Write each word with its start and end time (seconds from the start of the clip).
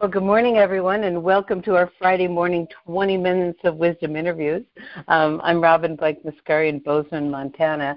Well, 0.00 0.10
good 0.10 0.24
morning, 0.24 0.56
everyone, 0.56 1.04
and 1.04 1.22
welcome 1.22 1.62
to 1.62 1.76
our 1.76 1.88
Friday 2.00 2.26
morning 2.26 2.66
20 2.84 3.16
Minutes 3.16 3.60
of 3.62 3.76
Wisdom 3.76 4.16
interviews. 4.16 4.64
Um, 5.06 5.40
I'm 5.44 5.62
Robin 5.62 5.94
Blake 5.94 6.22
Mascari 6.24 6.68
in 6.68 6.80
Bozeman, 6.80 7.30
Montana. 7.30 7.96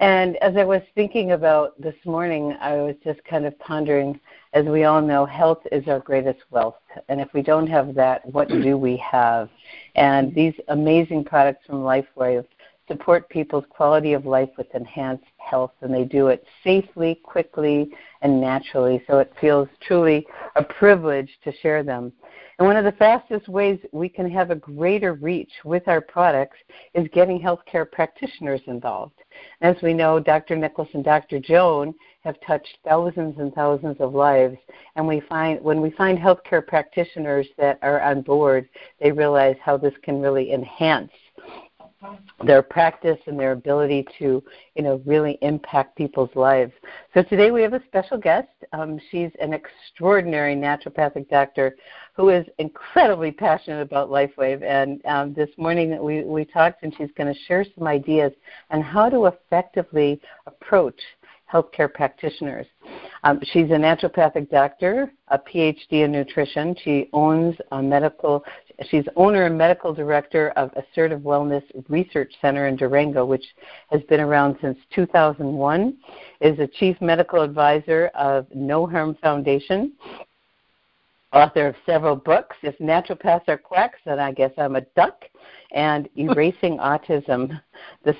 And 0.00 0.36
as 0.38 0.56
I 0.56 0.64
was 0.64 0.82
thinking 0.96 1.30
about 1.30 1.80
this 1.80 1.94
morning, 2.04 2.56
I 2.60 2.78
was 2.78 2.96
just 3.04 3.22
kind 3.24 3.46
of 3.46 3.56
pondering, 3.60 4.18
as 4.52 4.66
we 4.66 4.82
all 4.82 5.00
know, 5.00 5.24
health 5.24 5.62
is 5.70 5.86
our 5.86 6.00
greatest 6.00 6.40
wealth. 6.50 6.80
And 7.08 7.20
if 7.20 7.32
we 7.32 7.42
don't 7.42 7.68
have 7.68 7.94
that, 7.94 8.26
what 8.26 8.48
do 8.48 8.76
we 8.76 8.96
have? 8.96 9.48
And 9.94 10.34
these 10.34 10.54
amazing 10.66 11.22
products 11.24 11.64
from 11.66 11.82
LifeWave 11.82 12.46
support 12.88 13.28
people's 13.28 13.64
quality 13.70 14.14
of 14.14 14.26
life 14.26 14.50
with 14.58 14.74
enhanced 14.74 15.24
health, 15.36 15.72
and 15.82 15.94
they 15.94 16.04
do 16.04 16.28
it 16.28 16.44
safely, 16.64 17.20
quickly, 17.22 17.90
and 18.22 18.40
naturally. 18.40 19.02
So 19.06 19.18
it 19.18 19.32
feels 19.40 19.68
truly 19.82 20.26
a 20.56 20.64
privilege 20.64 21.30
to 21.44 21.52
share 21.62 21.82
them. 21.82 22.12
And 22.58 22.66
one 22.66 22.76
of 22.76 22.84
the 22.84 22.92
fastest 22.92 23.48
ways 23.48 23.78
we 23.92 24.08
can 24.08 24.28
have 24.30 24.50
a 24.50 24.56
greater 24.56 25.14
reach 25.14 25.52
with 25.64 25.86
our 25.86 26.00
products 26.00 26.56
is 26.92 27.06
getting 27.12 27.40
healthcare 27.40 27.88
practitioners 27.88 28.60
involved. 28.66 29.14
As 29.60 29.76
we 29.80 29.94
know, 29.94 30.18
Dr. 30.18 30.56
Nicholas 30.56 30.88
and 30.92 31.04
Dr. 31.04 31.38
Joan 31.38 31.94
have 32.24 32.34
touched 32.44 32.78
thousands 32.84 33.38
and 33.38 33.54
thousands 33.54 33.96
of 34.00 34.12
lives, 34.12 34.56
and 34.96 35.06
we 35.06 35.20
find 35.28 35.62
when 35.62 35.80
we 35.80 35.90
find 35.90 36.18
healthcare 36.18 36.66
practitioners 36.66 37.46
that 37.58 37.78
are 37.82 38.00
on 38.00 38.22
board, 38.22 38.68
they 39.00 39.12
realize 39.12 39.56
how 39.62 39.76
this 39.76 39.94
can 40.02 40.20
really 40.20 40.52
enhance 40.52 41.12
their 42.44 42.62
practice 42.62 43.18
and 43.26 43.38
their 43.38 43.52
ability 43.52 44.06
to, 44.18 44.42
you 44.74 44.82
know, 44.82 45.02
really 45.04 45.38
impact 45.42 45.96
people's 45.96 46.30
lives. 46.34 46.72
So 47.12 47.22
today 47.22 47.50
we 47.50 47.62
have 47.62 47.72
a 47.72 47.82
special 47.86 48.18
guest. 48.18 48.48
Um, 48.72 49.00
she's 49.10 49.30
an 49.40 49.52
extraordinary 49.52 50.54
naturopathic 50.54 51.28
doctor 51.28 51.76
who 52.14 52.28
is 52.28 52.46
incredibly 52.58 53.32
passionate 53.32 53.82
about 53.82 54.10
LifeWave. 54.10 54.62
And 54.62 55.04
um, 55.06 55.34
this 55.34 55.50
morning 55.56 56.02
we, 56.02 56.22
we 56.22 56.44
talked, 56.44 56.82
and 56.82 56.94
she's 56.96 57.10
going 57.16 57.32
to 57.32 57.40
share 57.46 57.64
some 57.76 57.86
ideas 57.86 58.32
on 58.70 58.80
how 58.80 59.08
to 59.08 59.26
effectively 59.26 60.20
approach 60.46 61.00
healthcare 61.52 61.92
practitioners. 61.92 62.66
Um, 63.24 63.40
she's 63.42 63.70
a 63.70 63.78
naturopathic 63.78 64.50
doctor, 64.50 65.12
a 65.28 65.38
PhD 65.38 66.04
in 66.04 66.12
nutrition. 66.12 66.76
She 66.82 67.08
owns 67.12 67.56
a 67.72 67.82
medical. 67.82 68.44
She's 68.88 69.04
owner 69.16 69.46
and 69.46 69.58
medical 69.58 69.92
director 69.92 70.50
of 70.50 70.70
Assertive 70.76 71.20
Wellness 71.20 71.64
Research 71.88 72.32
Center 72.40 72.68
in 72.68 72.76
Durango, 72.76 73.24
which 73.24 73.44
has 73.90 74.02
been 74.02 74.20
around 74.20 74.56
since 74.60 74.78
2001. 74.94 75.96
Is 76.40 76.58
a 76.60 76.66
chief 76.66 76.96
medical 77.00 77.42
advisor 77.42 78.10
of 78.14 78.46
No 78.54 78.86
Harm 78.86 79.16
Foundation. 79.20 79.92
Author 81.32 81.66
of 81.66 81.74
several 81.84 82.16
books. 82.16 82.56
If 82.62 82.78
naturopaths 82.78 83.48
are 83.48 83.58
quacks, 83.58 83.98
then 84.06 84.18
I 84.18 84.32
guess 84.32 84.52
I'm 84.56 84.76
a 84.76 84.80
duck. 84.96 85.24
And 85.72 86.08
Erasing 86.16 86.78
Autism, 86.78 87.60
the 88.04 88.16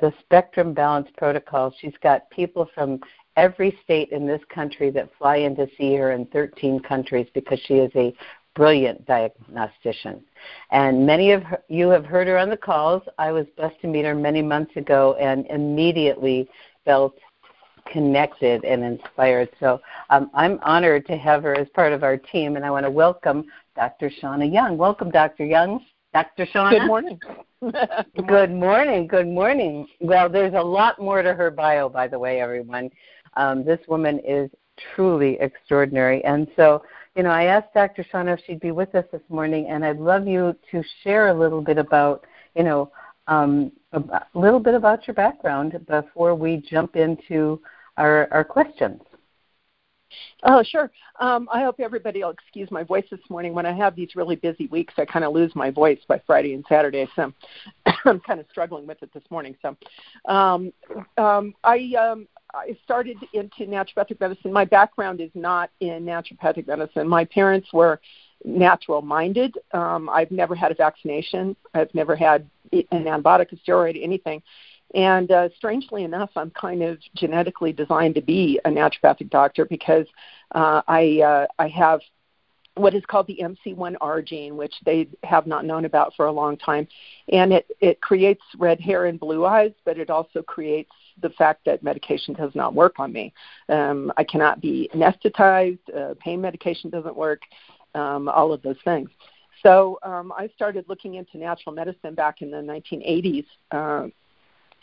the 0.00 0.12
Spectrum 0.20 0.72
Balance 0.72 1.08
Protocol. 1.16 1.74
She's 1.80 1.96
got 2.02 2.30
people 2.30 2.68
from 2.74 3.00
every 3.36 3.78
state 3.82 4.10
in 4.10 4.26
this 4.26 4.40
country 4.52 4.90
that 4.90 5.10
fly 5.18 5.36
in 5.36 5.56
to 5.56 5.66
see 5.76 5.94
her 5.96 6.12
in 6.12 6.26
13 6.26 6.80
countries 6.80 7.26
because 7.34 7.60
she 7.66 7.74
is 7.74 7.90
a 7.94 8.14
brilliant 8.54 9.04
diagnostician. 9.06 10.22
And 10.70 11.06
many 11.06 11.32
of 11.32 11.42
her, 11.44 11.62
you 11.68 11.88
have 11.90 12.04
heard 12.04 12.28
her 12.28 12.38
on 12.38 12.50
the 12.50 12.56
calls. 12.56 13.02
I 13.18 13.32
was 13.32 13.46
blessed 13.56 13.80
to 13.82 13.88
meet 13.88 14.04
her 14.04 14.14
many 14.14 14.42
months 14.42 14.76
ago 14.76 15.16
and 15.20 15.46
immediately 15.46 16.48
felt 16.84 17.14
connected 17.92 18.64
and 18.64 18.84
inspired. 18.84 19.48
So 19.58 19.80
um, 20.10 20.30
I'm 20.34 20.58
honored 20.62 21.06
to 21.06 21.16
have 21.16 21.42
her 21.42 21.56
as 21.56 21.68
part 21.74 21.92
of 21.92 22.02
our 22.02 22.16
team, 22.16 22.56
and 22.56 22.64
I 22.64 22.70
want 22.70 22.84
to 22.86 22.90
welcome 22.90 23.44
Dr. 23.76 24.10
Shauna 24.22 24.52
Young. 24.52 24.76
Welcome, 24.76 25.10
Dr. 25.10 25.44
Young. 25.44 25.80
Dr. 26.12 26.46
Shauna. 26.46 26.70
Good 26.70 26.86
morning. 26.86 27.20
Good 28.26 28.50
morning. 28.50 29.06
Good 29.06 29.28
morning. 29.28 29.86
Well, 30.00 30.28
there's 30.28 30.54
a 30.54 30.62
lot 30.62 31.00
more 31.00 31.22
to 31.22 31.34
her 31.34 31.50
bio, 31.50 31.88
by 31.88 32.08
the 32.08 32.18
way, 32.18 32.40
everyone. 32.40 32.90
Um, 33.34 33.64
this 33.64 33.78
woman 33.86 34.20
is 34.26 34.50
truly 34.94 35.38
extraordinary. 35.40 36.24
And 36.24 36.48
so, 36.56 36.82
you 37.14 37.22
know, 37.22 37.30
I 37.30 37.44
asked 37.44 37.74
Dr. 37.74 38.04
Shauna 38.12 38.38
if 38.38 38.40
she'd 38.46 38.60
be 38.60 38.70
with 38.70 38.94
us 38.94 39.04
this 39.12 39.22
morning, 39.28 39.68
and 39.68 39.84
I'd 39.84 39.98
love 39.98 40.26
you 40.26 40.56
to 40.70 40.82
share 41.04 41.28
a 41.28 41.34
little 41.34 41.60
bit 41.60 41.78
about, 41.78 42.24
you 42.56 42.64
know, 42.64 42.90
um, 43.26 43.70
a 43.92 44.22
little 44.34 44.60
bit 44.60 44.74
about 44.74 45.06
your 45.06 45.14
background 45.14 45.84
before 45.86 46.34
we 46.34 46.64
jump 46.68 46.96
into 46.96 47.60
our, 47.96 48.28
our 48.32 48.44
questions. 48.44 49.00
Oh, 50.42 50.62
sure. 50.62 50.90
Um, 51.20 51.48
I 51.52 51.62
hope 51.62 51.80
everybody 51.80 52.22
will 52.22 52.30
excuse 52.30 52.70
my 52.70 52.82
voice 52.82 53.04
this 53.10 53.20
morning. 53.28 53.54
When 53.54 53.66
I 53.66 53.72
have 53.72 53.94
these 53.94 54.16
really 54.16 54.36
busy 54.36 54.66
weeks, 54.66 54.94
I 54.96 55.04
kind 55.04 55.24
of 55.24 55.32
lose 55.32 55.54
my 55.54 55.70
voice 55.70 55.98
by 56.08 56.20
Friday 56.26 56.54
and 56.54 56.64
Saturday. 56.68 57.08
So 57.16 57.32
I'm 58.04 58.20
kind 58.20 58.40
of 58.40 58.46
struggling 58.50 58.86
with 58.86 59.02
it 59.02 59.12
this 59.12 59.24
morning. 59.30 59.56
So 59.62 59.76
um, 60.26 60.72
um, 61.18 61.54
I 61.64 61.92
um, 61.98 62.28
I 62.54 62.76
started 62.84 63.16
into 63.32 63.66
naturopathic 63.66 64.20
medicine. 64.20 64.52
My 64.52 64.64
background 64.64 65.20
is 65.20 65.30
not 65.34 65.70
in 65.80 66.04
naturopathic 66.04 66.66
medicine. 66.66 67.08
My 67.08 67.24
parents 67.24 67.68
were 67.72 68.00
natural 68.44 69.02
minded. 69.02 69.56
Um, 69.72 70.08
I've 70.08 70.30
never 70.30 70.54
had 70.54 70.72
a 70.72 70.74
vaccination. 70.74 71.54
I've 71.74 71.94
never 71.94 72.16
had 72.16 72.48
an 72.72 72.84
antibiotic, 72.92 73.52
a 73.52 73.56
steroid, 73.56 74.02
anything. 74.02 74.42
And 74.94 75.30
uh, 75.30 75.48
strangely 75.56 76.04
enough, 76.04 76.30
I'm 76.36 76.50
kind 76.50 76.82
of 76.82 76.98
genetically 77.14 77.72
designed 77.72 78.16
to 78.16 78.22
be 78.22 78.60
a 78.64 78.70
naturopathic 78.70 79.30
doctor 79.30 79.64
because 79.64 80.06
uh, 80.52 80.82
I 80.88 81.20
uh, 81.20 81.46
I 81.58 81.68
have 81.68 82.00
what 82.74 82.94
is 82.94 83.04
called 83.06 83.26
the 83.26 83.40
MC1R 83.42 84.24
gene, 84.24 84.56
which 84.56 84.74
they 84.84 85.08
have 85.22 85.46
not 85.46 85.64
known 85.64 85.84
about 85.84 86.14
for 86.16 86.26
a 86.26 86.32
long 86.32 86.56
time, 86.56 86.88
and 87.32 87.52
it 87.52 87.66
it 87.80 88.00
creates 88.00 88.42
red 88.58 88.80
hair 88.80 89.06
and 89.06 89.20
blue 89.20 89.44
eyes, 89.44 89.72
but 89.84 89.98
it 89.98 90.10
also 90.10 90.42
creates 90.42 90.90
the 91.22 91.30
fact 91.30 91.64
that 91.66 91.82
medication 91.82 92.34
does 92.34 92.54
not 92.54 92.74
work 92.74 92.98
on 92.98 93.12
me. 93.12 93.32
Um, 93.68 94.12
I 94.16 94.24
cannot 94.24 94.60
be 94.60 94.90
anesthetized. 94.94 95.78
Uh, 95.94 96.14
pain 96.18 96.40
medication 96.40 96.90
doesn't 96.90 97.16
work. 97.16 97.42
Um, 97.94 98.28
all 98.28 98.52
of 98.52 98.62
those 98.62 98.78
things. 98.84 99.10
So 99.64 99.98
um, 100.04 100.32
I 100.36 100.48
started 100.54 100.84
looking 100.88 101.14
into 101.14 101.38
natural 101.38 101.74
medicine 101.74 102.14
back 102.14 102.40
in 102.40 102.50
the 102.52 102.58
1980s. 102.58 103.44
Uh, 103.72 104.08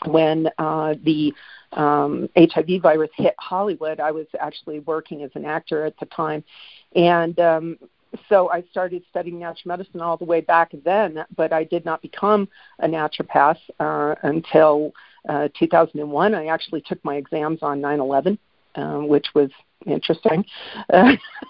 when 0.06 0.48
uh, 0.58 0.94
the 1.04 1.32
um, 1.72 2.28
HIV 2.36 2.82
virus 2.82 3.10
hit 3.14 3.34
Hollywood, 3.38 4.00
I 4.00 4.10
was 4.10 4.26
actually 4.38 4.80
working 4.80 5.22
as 5.22 5.30
an 5.34 5.44
actor 5.44 5.84
at 5.84 5.98
the 5.98 6.06
time, 6.06 6.44
and 6.94 7.38
um, 7.40 7.78
so 8.28 8.50
I 8.50 8.62
started 8.70 9.02
studying 9.10 9.38
natural 9.38 9.76
medicine 9.76 10.00
all 10.00 10.16
the 10.16 10.24
way 10.24 10.40
back 10.40 10.72
then. 10.84 11.24
But 11.36 11.52
I 11.52 11.64
did 11.64 11.84
not 11.84 12.00
become 12.02 12.48
a 12.78 12.86
naturopath 12.86 13.58
uh, 13.80 14.14
until 14.22 14.92
uh, 15.28 15.48
2001. 15.58 16.34
I 16.34 16.46
actually 16.46 16.82
took 16.82 17.04
my 17.04 17.16
exams 17.16 17.62
on 17.62 17.80
9/11, 17.80 18.38
um, 18.76 19.08
which 19.08 19.26
was 19.34 19.50
interesting. 19.86 20.44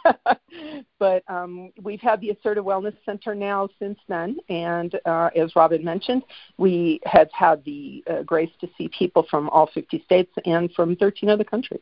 but 0.98 1.22
um, 1.28 1.72
we've 1.82 2.00
had 2.00 2.20
the 2.20 2.31
Assertive 2.31 2.64
Wellness 2.64 2.94
Center 3.04 3.34
now 3.34 3.69
since 3.78 3.98
then, 4.09 4.38
and 4.48 4.98
uh, 5.04 5.31
as 5.36 5.54
Robin 5.56 5.84
mentioned, 5.84 6.22
we 6.56 7.00
have 7.04 7.28
had 7.32 7.64
the 7.64 8.03
uh, 8.10 8.22
grace 8.22 8.50
to 8.60 8.69
see 8.76 8.88
people 8.97 9.26
from 9.31 9.48
all 9.50 9.69
50 9.72 10.03
states 10.04 10.32
and 10.44 10.72
from 10.72 10.97
13 10.97 11.28
other 11.28 11.44
countries. 11.44 11.81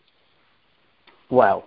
Wow. 1.31 1.65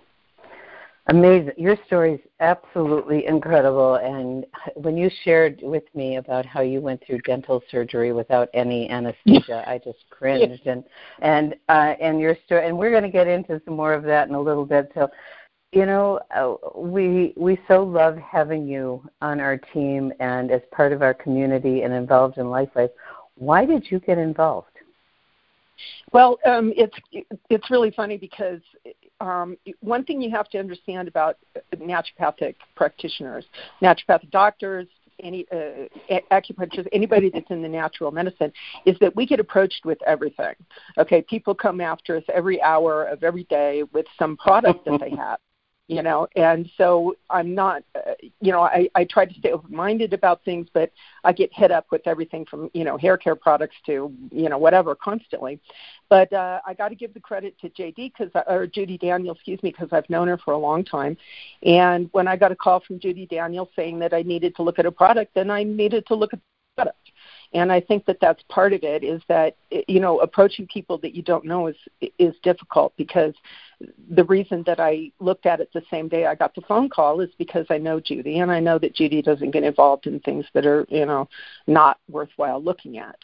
Amazing. 1.10 1.54
Your 1.56 1.76
story 1.86 2.14
is 2.14 2.20
absolutely 2.38 3.26
incredible. 3.26 3.96
And 3.96 4.46
when 4.74 4.96
you 4.96 5.10
shared 5.24 5.58
with 5.60 5.82
me 5.92 6.16
about 6.16 6.46
how 6.46 6.60
you 6.60 6.80
went 6.80 7.02
through 7.04 7.18
dental 7.22 7.62
surgery 7.68 8.12
without 8.12 8.48
any 8.54 8.88
anesthesia, 8.88 9.64
I 9.68 9.78
just 9.78 9.98
cringed. 10.10 10.66
And 10.66 10.84
and 11.20 11.56
uh, 11.68 11.94
and 12.00 12.20
your 12.20 12.36
story. 12.46 12.68
And 12.68 12.78
we're 12.78 12.90
going 12.90 13.02
to 13.02 13.10
get 13.10 13.26
into 13.26 13.60
some 13.64 13.74
more 13.74 13.92
of 13.92 14.04
that 14.04 14.28
in 14.28 14.34
a 14.34 14.40
little 14.40 14.64
bit. 14.64 14.92
So, 14.94 15.08
you 15.72 15.86
know, 15.86 16.20
uh, 16.34 16.54
we 16.76 17.32
we 17.36 17.58
so 17.68 17.84
love 17.84 18.16
having 18.16 18.66
you 18.66 19.08
on 19.22 19.40
our 19.40 19.56
team 19.56 20.12
and 20.18 20.50
as 20.50 20.62
part 20.72 20.92
of 20.92 21.02
our 21.02 21.14
community 21.14 21.82
and 21.82 21.94
involved 21.94 22.38
in 22.38 22.50
life 22.50 22.70
life 22.74 22.90
Why 23.36 23.64
did 23.64 23.90
you 23.90 24.00
get 24.00 24.18
involved? 24.18 24.66
Well, 26.12 26.38
um, 26.44 26.72
it's 26.76 26.96
it's 27.48 27.70
really 27.70 27.92
funny 27.92 28.16
because 28.16 28.60
um, 29.20 29.56
one 29.80 30.04
thing 30.04 30.20
you 30.20 30.30
have 30.30 30.48
to 30.50 30.58
understand 30.58 31.06
about 31.06 31.36
naturopathic 31.76 32.56
practitioners, 32.74 33.44
naturopathic 33.80 34.30
doctors, 34.30 34.88
any 35.20 35.46
uh, 35.52 35.86
acupuncturists, 36.32 36.88
anybody 36.92 37.30
that's 37.32 37.50
in 37.50 37.62
the 37.62 37.68
natural 37.68 38.10
medicine, 38.10 38.52
is 38.86 38.96
that 39.00 39.14
we 39.14 39.24
get 39.24 39.38
approached 39.38 39.84
with 39.84 39.98
everything. 40.04 40.54
Okay, 40.98 41.22
people 41.22 41.54
come 41.54 41.80
after 41.80 42.16
us 42.16 42.24
every 42.34 42.60
hour 42.60 43.04
of 43.04 43.22
every 43.22 43.44
day 43.44 43.84
with 43.92 44.06
some 44.18 44.36
product 44.36 44.84
that 44.84 44.98
they 45.00 45.10
have 45.16 45.38
you 45.90 46.02
know 46.02 46.26
and 46.36 46.70
so 46.78 47.14
i'm 47.30 47.54
not 47.54 47.82
uh, 47.94 48.14
you 48.40 48.52
know, 48.52 48.60
I, 48.60 48.88
I 48.94 49.04
try 49.04 49.24
to 49.24 49.34
stay 49.34 49.52
open 49.52 49.74
minded 49.74 50.12
about 50.12 50.44
things, 50.44 50.68
but 50.72 50.90
I 51.24 51.32
get 51.32 51.50
hit 51.52 51.70
up 51.70 51.86
with 51.90 52.06
everything 52.06 52.46
from, 52.46 52.70
you 52.72 52.84
know, 52.84 52.96
hair 52.96 53.16
care 53.16 53.36
products 53.36 53.76
to, 53.86 54.12
you 54.30 54.48
know, 54.48 54.58
whatever 54.58 54.94
constantly. 54.94 55.60
But 56.08 56.32
uh, 56.32 56.60
I 56.66 56.74
got 56.74 56.88
to 56.88 56.94
give 56.94 57.14
the 57.14 57.20
credit 57.20 57.58
to 57.60 57.68
JD 57.70 58.12
because, 58.16 58.30
or 58.46 58.66
Judy 58.66 58.98
Daniel, 58.98 59.34
excuse 59.34 59.62
me, 59.62 59.70
because 59.70 59.88
I've 59.92 60.08
known 60.10 60.28
her 60.28 60.38
for 60.38 60.52
a 60.52 60.58
long 60.58 60.84
time. 60.84 61.16
And 61.62 62.08
when 62.12 62.26
I 62.26 62.36
got 62.36 62.52
a 62.52 62.56
call 62.56 62.80
from 62.80 62.98
Judy 62.98 63.26
Daniel 63.26 63.70
saying 63.76 63.98
that 64.00 64.14
I 64.14 64.22
needed 64.22 64.56
to 64.56 64.62
look 64.62 64.78
at 64.78 64.86
a 64.86 64.92
product, 64.92 65.34
then 65.34 65.50
I 65.50 65.62
needed 65.62 66.06
to 66.06 66.14
look 66.14 66.32
at 66.32 66.40
the 66.40 66.82
product 66.82 67.09
and 67.52 67.72
i 67.72 67.80
think 67.80 68.04
that 68.06 68.18
that's 68.20 68.42
part 68.48 68.72
of 68.72 68.82
it 68.82 69.02
is 69.02 69.20
that 69.28 69.56
you 69.88 70.00
know 70.00 70.20
approaching 70.20 70.66
people 70.66 70.98
that 70.98 71.14
you 71.14 71.22
don't 71.22 71.44
know 71.44 71.66
is 71.66 71.76
is 72.18 72.34
difficult 72.42 72.92
because 72.96 73.34
the 74.10 74.24
reason 74.24 74.62
that 74.66 74.80
i 74.80 75.10
looked 75.20 75.46
at 75.46 75.60
it 75.60 75.70
the 75.72 75.82
same 75.90 76.08
day 76.08 76.26
i 76.26 76.34
got 76.34 76.54
the 76.54 76.60
phone 76.62 76.88
call 76.88 77.20
is 77.20 77.30
because 77.38 77.66
i 77.70 77.78
know 77.78 78.00
judy 78.00 78.38
and 78.38 78.50
i 78.50 78.60
know 78.60 78.78
that 78.78 78.94
judy 78.94 79.22
doesn't 79.22 79.50
get 79.50 79.64
involved 79.64 80.06
in 80.06 80.20
things 80.20 80.44
that 80.54 80.66
are 80.66 80.86
you 80.88 81.06
know 81.06 81.28
not 81.66 81.98
worthwhile 82.08 82.62
looking 82.62 82.98
at. 82.98 83.16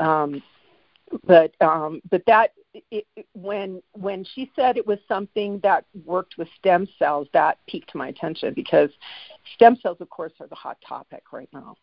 Um 0.00 0.42
but 1.26 1.54
um 1.60 2.00
but 2.10 2.22
that 2.26 2.50
it, 2.90 3.06
when 3.34 3.80
when 3.92 4.24
she 4.34 4.50
said 4.56 4.76
it 4.76 4.86
was 4.86 4.98
something 5.06 5.60
that 5.62 5.84
worked 6.04 6.36
with 6.38 6.48
stem 6.58 6.88
cells 6.98 7.28
that 7.32 7.58
piqued 7.68 7.94
my 7.94 8.08
attention 8.08 8.52
because 8.54 8.90
stem 9.54 9.76
cells 9.76 9.98
of 10.00 10.10
course 10.10 10.32
are 10.40 10.48
the 10.48 10.54
hot 10.54 10.78
topic 10.86 11.22
right 11.32 11.48
now 11.52 11.76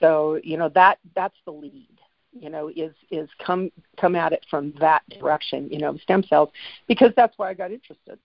so 0.00 0.40
you 0.42 0.56
know 0.56 0.68
that 0.70 0.98
that's 1.14 1.36
the 1.44 1.52
lead. 1.52 1.88
You 2.32 2.50
know, 2.50 2.70
is 2.74 2.92
is 3.10 3.28
come 3.44 3.70
come 3.98 4.14
at 4.14 4.32
it 4.32 4.44
from 4.50 4.72
that 4.80 5.02
direction. 5.08 5.68
You 5.70 5.78
know, 5.78 5.96
stem 5.98 6.22
cells, 6.22 6.50
because 6.86 7.12
that's 7.16 7.36
why 7.38 7.50
I 7.50 7.54
got 7.54 7.72
interested. 7.72 8.18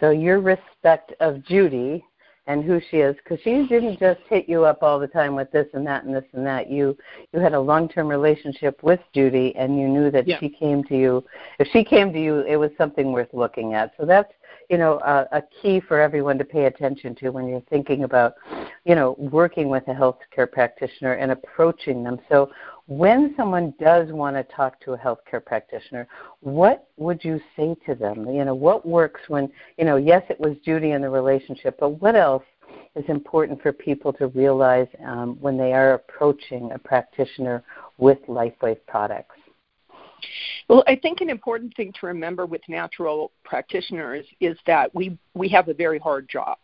So 0.00 0.10
your 0.10 0.40
respect 0.40 1.14
of 1.20 1.42
Judy 1.44 2.04
and 2.46 2.64
who 2.64 2.80
she 2.90 2.98
is 2.98 3.16
because 3.16 3.38
she 3.42 3.66
didn't 3.66 3.98
just 3.98 4.20
hit 4.28 4.48
you 4.48 4.64
up 4.64 4.82
all 4.82 4.98
the 4.98 5.06
time 5.06 5.34
with 5.34 5.50
this 5.50 5.66
and 5.74 5.86
that 5.86 6.04
and 6.04 6.14
this 6.14 6.24
and 6.32 6.46
that 6.46 6.70
you 6.70 6.96
you 7.32 7.40
had 7.40 7.54
a 7.54 7.60
long 7.60 7.88
term 7.88 8.06
relationship 8.06 8.82
with 8.82 9.00
judy 9.14 9.54
and 9.56 9.78
you 9.78 9.88
knew 9.88 10.10
that 10.10 10.26
yeah. 10.26 10.38
she 10.38 10.48
came 10.48 10.84
to 10.84 10.96
you 10.96 11.24
if 11.58 11.68
she 11.72 11.84
came 11.84 12.12
to 12.12 12.20
you 12.20 12.40
it 12.40 12.56
was 12.56 12.70
something 12.78 13.12
worth 13.12 13.32
looking 13.32 13.74
at 13.74 13.92
so 13.98 14.06
that's 14.06 14.32
you 14.70 14.78
know 14.78 14.98
a, 15.00 15.26
a 15.38 15.42
key 15.62 15.80
for 15.80 16.00
everyone 16.00 16.38
to 16.38 16.44
pay 16.44 16.64
attention 16.64 17.14
to 17.16 17.30
when 17.30 17.46
you're 17.48 17.62
thinking 17.68 18.04
about 18.04 18.34
you 18.84 18.94
know 18.94 19.14
working 19.18 19.68
with 19.68 19.86
a 19.88 19.94
healthcare 19.94 20.50
practitioner 20.50 21.14
and 21.14 21.32
approaching 21.32 22.02
them. 22.02 22.18
So 22.28 22.50
when 22.86 23.34
someone 23.36 23.74
does 23.80 24.12
want 24.12 24.36
to 24.36 24.44
talk 24.44 24.80
to 24.80 24.92
a 24.92 24.98
healthcare 24.98 25.44
practitioner 25.44 26.06
what 26.40 26.88
would 26.96 27.24
you 27.24 27.40
say 27.56 27.74
to 27.86 27.94
them? 27.94 28.28
You 28.28 28.44
know 28.44 28.54
what 28.54 28.86
works 28.86 29.20
when 29.28 29.50
you 29.78 29.84
know 29.84 29.96
yes 29.96 30.22
it 30.28 30.38
was 30.38 30.56
Judy 30.64 30.92
in 30.92 31.02
the 31.02 31.10
relationship 31.10 31.76
but 31.78 32.00
what 32.00 32.16
else 32.16 32.44
is 32.94 33.04
important 33.08 33.62
for 33.62 33.72
people 33.72 34.12
to 34.14 34.28
realize 34.28 34.88
um, 35.04 35.36
when 35.40 35.56
they 35.56 35.72
are 35.72 35.94
approaching 35.94 36.72
a 36.72 36.78
practitioner 36.78 37.62
with 37.98 38.18
lifewave 38.26 38.78
products 38.86 39.36
well, 40.68 40.82
I 40.86 40.96
think 40.96 41.20
an 41.20 41.30
important 41.30 41.74
thing 41.76 41.92
to 42.00 42.06
remember 42.06 42.46
with 42.46 42.62
natural 42.68 43.32
practitioners 43.44 44.26
is 44.40 44.56
that 44.66 44.94
we 44.94 45.16
we 45.34 45.48
have 45.48 45.68
a 45.68 45.74
very 45.74 45.98
hard 45.98 46.28
job. 46.28 46.58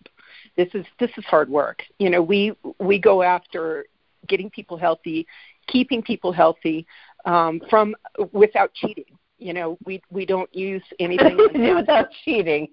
This 0.56 0.68
is 0.74 0.84
this 0.98 1.10
is 1.16 1.24
hard 1.24 1.48
work. 1.48 1.82
You 1.98 2.10
know, 2.10 2.22
we 2.22 2.52
we 2.78 2.98
go 2.98 3.22
after 3.22 3.86
getting 4.28 4.50
people 4.50 4.76
healthy, 4.76 5.26
keeping 5.66 6.02
people 6.02 6.32
healthy 6.32 6.86
um, 7.24 7.60
from 7.68 7.94
without 8.32 8.72
cheating. 8.74 9.04
You 9.38 9.52
know, 9.52 9.78
we 9.84 10.00
we 10.10 10.24
don't 10.24 10.52
use 10.54 10.82
anything 11.00 11.36
without 11.74 12.08
cheating. 12.24 12.68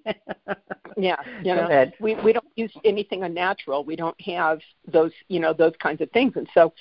yeah, 0.97 1.15
you 1.43 1.55
know, 1.55 1.91
we 1.99 2.15
we 2.15 2.31
don't 2.31 2.45
use 2.55 2.71
anything 2.85 3.23
unnatural. 3.23 3.83
We 3.83 3.95
don't 3.95 4.19
have 4.21 4.59
those 4.87 5.11
you 5.29 5.39
know 5.39 5.53
those 5.53 5.73
kinds 5.81 6.01
of 6.01 6.11
things, 6.11 6.33
and 6.35 6.47
so 6.53 6.73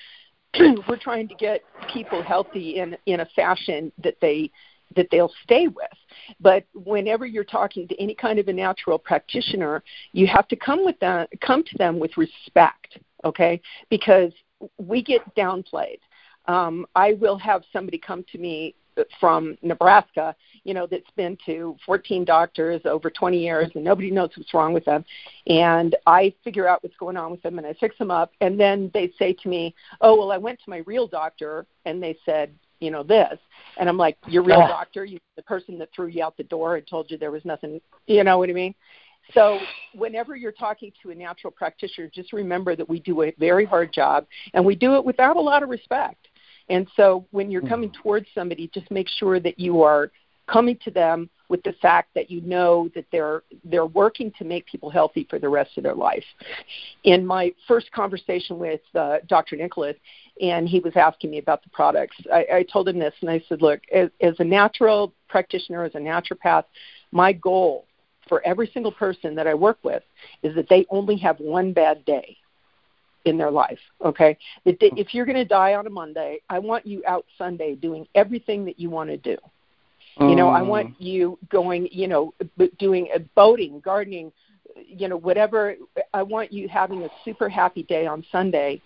we're 0.89 0.99
trying 0.99 1.29
to 1.29 1.35
get 1.35 1.63
people 1.93 2.23
healthy 2.23 2.77
in 2.79 2.97
in 3.07 3.21
a 3.21 3.27
fashion 3.37 3.93
that 4.03 4.17
they 4.21 4.51
that 4.97 5.09
they'll 5.11 5.33
stay 5.45 5.69
with. 5.69 5.87
But 6.41 6.65
whenever 6.75 7.27
you're 7.27 7.45
talking 7.45 7.87
to 7.89 8.01
any 8.01 8.15
kind 8.15 8.39
of 8.39 8.49
a 8.49 8.53
natural 8.53 8.99
practitioner, 8.99 9.83
you 10.13 10.27
have 10.27 10.49
to 10.49 10.57
come 10.57 10.85
with 10.85 10.99
them 11.01 11.27
come 11.41 11.63
to 11.65 11.79
them 11.79 11.99
with 11.99 12.17
respect, 12.17 12.99
okay? 13.25 13.61
Because 13.91 14.33
we 14.79 15.03
get 15.03 15.23
downplayed. 15.35 15.99
Um, 16.47 16.87
I 16.95 17.13
will 17.15 17.37
have 17.39 17.63
somebody 17.73 17.99
come 17.99 18.25
to 18.33 18.39
me 18.39 18.75
from 19.21 19.57
Nebraska, 19.63 20.35
you 20.65 20.75
know, 20.75 20.87
that's 20.87 21.11
been 21.17 21.37
to 21.47 21.77
14 21.87 22.25
doctors 22.25 22.81
over 22.85 23.11
20 23.11 23.39
years 23.39 23.71
and 23.75 23.85
nobody 23.85 24.11
knows 24.11 24.31
what's 24.37 24.53
wrong 24.55 24.73
with 24.73 24.85
them. 24.85 25.05
And 25.47 25.97
I 26.07 26.33
figure 26.45 26.69
out 26.69 26.83
what's 26.83 26.97
going 26.97 27.17
on 27.17 27.31
with 27.31 27.43
them 27.43 27.59
and 27.59 27.67
I 27.67 27.75
fix 27.75 27.97
them 27.99 28.11
up. 28.11 28.33
And 28.41 28.59
then 28.59 28.91
they 28.95 29.13
say 29.19 29.33
to 29.35 29.49
me, 29.49 29.75
oh, 30.01 30.17
well, 30.17 30.33
I 30.33 30.39
went 30.39 30.59
to 30.65 30.71
my 30.71 30.79
real 30.87 31.07
doctor 31.07 31.67
and 31.85 32.03
they 32.03 32.19
said, 32.25 32.53
you 32.81 32.91
know, 32.91 33.03
this. 33.03 33.39
And 33.79 33.89
I'm 33.89 33.97
like, 33.97 34.17
your 34.27 34.43
real 34.43 34.61
yeah. 34.61 34.69
doctor, 34.69 35.05
you, 35.05 35.19
the 35.37 35.43
person 35.43 35.79
that 35.79 35.89
threw 35.95 36.07
you 36.07 36.23
out 36.23 36.37
the 36.37 36.45
door 36.45 36.77
and 36.77 36.87
told 36.87 37.11
you 37.11 37.19
there 37.19 37.31
was 37.31 37.45
nothing, 37.45 37.81
you 38.07 38.23
know 38.25 38.39
what 38.39 38.51
I 38.51 38.53
mean? 38.53 38.75
So, 39.35 39.59
whenever 39.95 40.37
you're 40.37 40.53
talking 40.53 40.91
to 41.03 41.11
a 41.11 41.15
natural 41.15 41.51
practitioner, 41.51 42.09
just 42.09 42.33
remember 42.33 42.75
that 42.75 42.89
we 42.89 43.01
do 43.01 43.23
a 43.23 43.35
very 43.39 43.67
hard 43.67 43.93
job 43.93 44.27
and 44.55 44.65
we 44.65 44.75
do 44.75 44.95
it 44.97 45.05
without 45.05 45.37
a 45.37 45.41
lot 45.41 45.63
of 45.63 45.69
respect. 45.69 46.28
And 46.71 46.87
so 46.97 47.27
when 47.31 47.51
you're 47.51 47.63
coming 47.63 47.91
mm-hmm. 47.91 48.03
towards 48.03 48.27
somebody, 48.35 48.71
just 48.73 48.91
make 48.91 49.09
sure 49.09 49.41
that 49.41 49.59
you 49.59 49.83
are 49.83 50.11
coming 50.47 50.79
to 50.85 50.91
them 50.91 51.29
with 51.49 51.63
the 51.63 51.73
fact 51.81 52.11
that 52.15 52.31
you 52.31 52.41
know 52.43 52.91
that 52.95 53.07
they're 53.11 53.43
they're 53.65 53.87
working 53.87 54.33
to 54.39 54.45
make 54.45 54.67
people 54.67 54.91
healthy 54.91 55.27
for 55.31 55.39
the 55.39 55.49
rest 55.49 55.71
of 55.77 55.83
their 55.83 55.95
life. 55.95 56.25
In 57.05 57.25
my 57.25 57.53
first 57.67 57.91
conversation 57.93 58.59
with 58.59 58.81
uh, 58.95 59.19
Dr. 59.29 59.57
Nicholas, 59.57 59.97
and 60.41 60.69
he 60.69 60.81
was 60.81 60.93
asking 60.97 61.31
me 61.31 61.39
about 61.39 61.63
the 61.63 61.71
products, 61.71 62.17
I, 62.33 62.47
I 62.53 62.67
told 62.71 62.89
him 62.89 62.99
this, 62.99 63.15
and 63.21 63.31
I 63.31 63.43
said, 63.49 63.63
"Look, 63.63 63.81
as, 63.95 64.11
as 64.21 64.35
a 64.39 64.45
natural 64.45 65.15
practitioner, 65.29 65.85
as 65.85 65.95
a 65.95 65.99
naturopath, 65.99 66.65
my 67.13 67.33
goal 67.33 67.87
for 68.29 68.47
every 68.47 68.71
single 68.75 68.93
person 68.93 69.35
that 69.35 69.47
I 69.47 69.55
work 69.55 69.79
with 69.83 70.03
is 70.43 70.55
that 70.55 70.69
they 70.69 70.85
only 70.91 71.17
have 71.17 71.39
one 71.39 71.73
bad 71.73 72.05
day 72.05 72.37
in 73.29 73.39
their 73.39 73.51
life. 73.51 73.79
Okay, 74.05 74.37
if 74.65 75.15
you're 75.15 75.27
going 75.27 75.37
to 75.37 75.45
die 75.45 75.75
on 75.75 75.87
a 75.87 75.91
Monday, 75.91 76.41
I 76.49 76.59
want 76.59 76.87
you 76.87 77.03
out 77.07 77.27
Sunday 77.37 77.75
doing 77.75 78.07
everything 78.15 78.65
that 78.65 78.79
you 78.81 78.91
want 78.91 79.11
to 79.11 79.17
do. 79.17 79.37
You 80.21 80.35
know, 80.35 80.49
I 80.49 80.63
want 80.63 80.89
mm. 80.89 80.95
you 80.99 81.39
going, 81.49 81.89
you 81.93 82.09
know, 82.09 82.35
doing 82.81 83.09
a 83.15 83.21
boating, 83.21 83.79
gardening, 83.79 84.33
you 84.85 85.07
know, 85.07 85.17
whatever. 85.17 85.77
I 86.13 86.25
want 86.25 86.53
you 86.53 86.69
having 86.69 87.05
a 87.05 87.09
super 87.25 87.49
happy 87.49 87.85
day 87.85 88.07
on 88.07 88.25
Sunday 88.33 88.83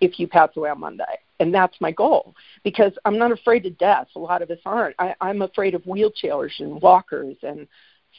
if 0.00 0.20
you 0.20 0.28
pass 0.28 0.50
away 0.56 0.70
on 0.70 0.78
Monday. 0.78 1.18
And 1.40 1.52
that's 1.52 1.80
my 1.80 1.90
goal 1.90 2.34
because 2.62 2.92
I'm 3.04 3.18
not 3.18 3.32
afraid 3.32 3.66
of 3.66 3.76
death. 3.78 4.06
A 4.14 4.20
lot 4.20 4.40
of 4.40 4.50
us 4.50 4.58
aren't. 4.64 4.94
I, 5.00 5.16
I'm 5.20 5.42
afraid 5.42 5.74
of 5.74 5.82
wheelchairs 5.82 6.52
and 6.60 6.80
walkers 6.80 7.36
and 7.42 7.66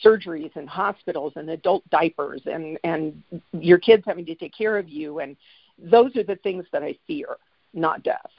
surgeries 0.03 0.55
and 0.55 0.67
hospitals 0.69 1.33
and 1.35 1.49
adult 1.49 1.89
diapers 1.89 2.41
and 2.45 2.77
and 2.83 3.21
your 3.51 3.77
kids 3.77 4.03
having 4.05 4.25
to 4.25 4.35
take 4.35 4.55
care 4.55 4.77
of 4.77 4.87
you 4.87 5.19
and 5.19 5.35
those 5.83 6.15
are 6.15 6.23
the 6.23 6.37
things 6.37 6.65
that 6.71 6.83
I 6.83 6.97
fear, 7.07 7.37
not 7.73 8.03
death. 8.03 8.31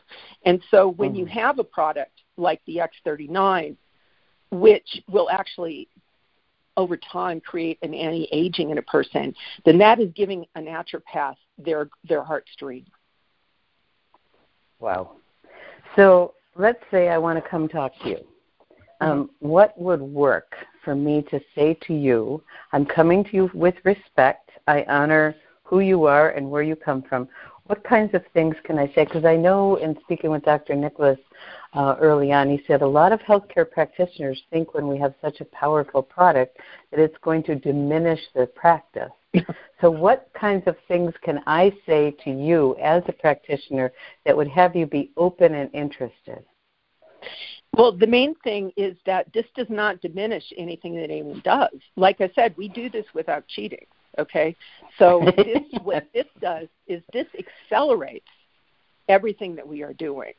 And 0.45 0.63
so 0.71 0.89
when 0.89 1.15
you 1.15 1.25
mm. 1.25 1.31
have 1.31 1.59
a 1.59 1.65
product 1.65 2.23
like 2.37 2.61
the 2.67 2.81
X39 3.07 3.77
which 4.51 5.01
will 5.09 5.31
actually 5.31 5.89
over 6.77 6.97
time 6.97 7.41
create 7.41 7.79
an 7.83 7.93
anti-aging 7.95 8.71
in 8.71 8.79
a 8.79 8.83
person, 8.83 9.35
then 9.65 9.79
that 9.79 10.01
is 10.01 10.11
giving 10.15 10.47
a 10.55 10.61
naturopath 10.61 11.37
their 11.59 11.89
their 12.09 12.23
heartstring. 12.23 12.85
Wow. 14.79 15.17
So 15.97 16.35
let's 16.57 16.83
say 16.91 17.09
I 17.09 17.19
want 17.19 17.43
to 17.43 17.49
come 17.49 17.69
talk 17.69 17.93
to 18.03 18.09
you. 18.09 18.19
Um, 19.03 19.25
mm-hmm. 19.25 19.49
what 19.49 19.79
would 19.81 20.01
work 20.01 20.55
for 20.85 20.95
me 20.95 21.23
to 21.31 21.41
say 21.55 21.77
to 21.87 21.95
you, 21.95 22.43
I'm 22.73 22.87
coming 22.87 23.25
to 23.25 23.31
you 23.33 23.51
with 23.55 23.75
respect. 23.85 24.51
I 24.67 24.85
honor 24.89 25.35
who 25.71 25.79
you 25.79 26.05
are 26.05 26.31
and 26.31 26.51
where 26.51 26.63
you 26.63 26.75
come 26.75 27.01
from. 27.01 27.29
What 27.67 27.85
kinds 27.85 28.13
of 28.15 28.25
things 28.35 28.57
can 28.65 28.77
I 28.77 28.89
say? 28.89 29.05
Because 29.05 29.25
I 29.25 29.37
know 29.37 29.77
in 29.77 29.97
speaking 30.03 30.33
with 30.33 30.43
Dr. 30.43 30.75
Nicholas 30.75 31.19
uh, 31.75 31.95
early 32.01 32.33
on, 32.33 32.51
he 32.51 32.61
said 32.67 32.83
a 32.83 32.87
lot 32.87 33.13
of 33.13 33.21
healthcare 33.21 33.71
practitioners 33.71 34.43
think 34.51 34.75
when 34.75 34.89
we 34.89 34.99
have 34.99 35.15
such 35.23 35.41
a 35.41 35.45
powerful 35.45 36.03
product 36.03 36.59
that 36.91 36.99
it's 36.99 37.17
going 37.23 37.45
to 37.45 37.55
diminish 37.55 38.19
their 38.35 38.49
practice. 38.49 39.13
so, 39.81 39.89
what 39.89 40.29
kinds 40.35 40.65
of 40.67 40.75
things 40.89 41.15
can 41.23 41.41
I 41.47 41.73
say 41.87 42.17
to 42.25 42.31
you 42.31 42.75
as 42.83 43.05
a 43.07 43.13
practitioner 43.13 43.93
that 44.27 44.37
would 44.37 44.49
have 44.49 44.75
you 44.75 44.87
be 44.87 45.13
open 45.17 45.55
and 45.55 45.73
interested? 45.73 46.45
Well, 47.77 47.93
the 47.93 48.09
main 48.09 48.35
thing 48.43 48.73
is 48.77 48.97
that 49.07 49.33
this 49.33 49.47
does 49.55 49.69
not 49.71 50.01
diminish 50.01 50.43
anything 50.59 50.97
that 50.97 51.05
anyone 51.05 51.41
does. 51.45 51.79
Like 51.95 52.21
I 52.21 52.29
said, 52.35 52.57
we 52.57 52.67
do 52.67 52.91
this 52.91 53.07
without 53.15 53.47
cheating. 53.47 53.87
Okay, 54.19 54.57
so 54.99 55.23
this, 55.37 55.63
what 55.83 56.07
this 56.13 56.27
does 56.41 56.69
is 56.87 57.03
this 57.13 57.27
accelerates 57.39 58.27
everything 59.09 59.55
that 59.57 59.67
we 59.67 59.83
are 59.83 59.93
doing. 59.95 60.33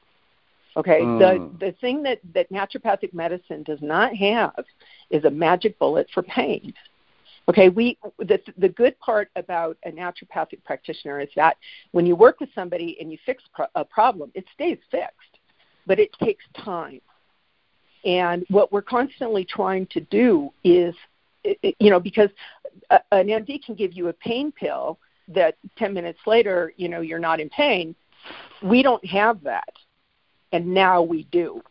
Okay, 0.78 1.02
mm. 1.02 1.20
the 1.20 1.66
the 1.66 1.72
thing 1.74 2.04
that 2.04 2.20
that 2.34 2.50
naturopathic 2.52 3.14
medicine 3.14 3.64
does 3.64 3.82
not 3.82 4.16
have 4.16 4.64
is 5.10 5.26
a 5.26 5.30
magic 5.30 5.78
bullet 5.80 6.08
for 6.14 6.24
pain. 6.24 6.74
Okay, 7.50 7.70
we 7.70 7.98
the 8.20 8.40
the 8.58 8.70
good 8.70 8.98
part 9.00 9.30
about 9.36 9.78
a 9.86 9.92
naturopathic 9.92 10.64
practitioner 10.64 11.20
is 11.20 11.30
that 11.36 11.58
when 11.92 12.06
you 12.06 12.16
work 12.16 12.40
with 12.40 12.50
somebody 12.56 12.98
and 13.02 13.12
you 13.12 13.18
fix 13.26 13.44
pro- 13.54 13.66
a 13.76 13.84
problem, 13.84 14.32
it 14.36 14.46
stays 14.54 14.78
fixed, 14.90 15.40
but 15.86 16.00
it 16.00 16.12
takes 16.14 16.46
time. 16.64 17.02
And 18.06 18.46
what 18.50 18.72
we're 18.72 18.82
constantly 18.82 19.46
trying 19.46 19.88
to 19.88 20.00
do 20.00 20.52
is, 20.64 20.96
you 21.44 21.90
know, 21.90 22.00
because 22.00 22.30
an 22.90 23.28
MD 23.28 23.64
can 23.64 23.76
give 23.76 23.94
you 23.94 24.08
a 24.10 24.14
pain 24.14 24.52
pill 24.52 24.98
that 25.30 25.56
10 25.78 25.94
minutes 25.94 26.20
later, 26.26 26.74
you 26.78 26.90
know, 26.90 27.02
you're 27.02 27.20
not 27.20 27.40
in 27.40 27.50
pain. 27.50 27.96
We 28.62 28.84
don't 28.84 29.06
have 29.06 29.42
that. 29.44 29.74
And 30.52 30.68
now 30.74 31.02
we 31.02 31.24
do. 31.32 31.62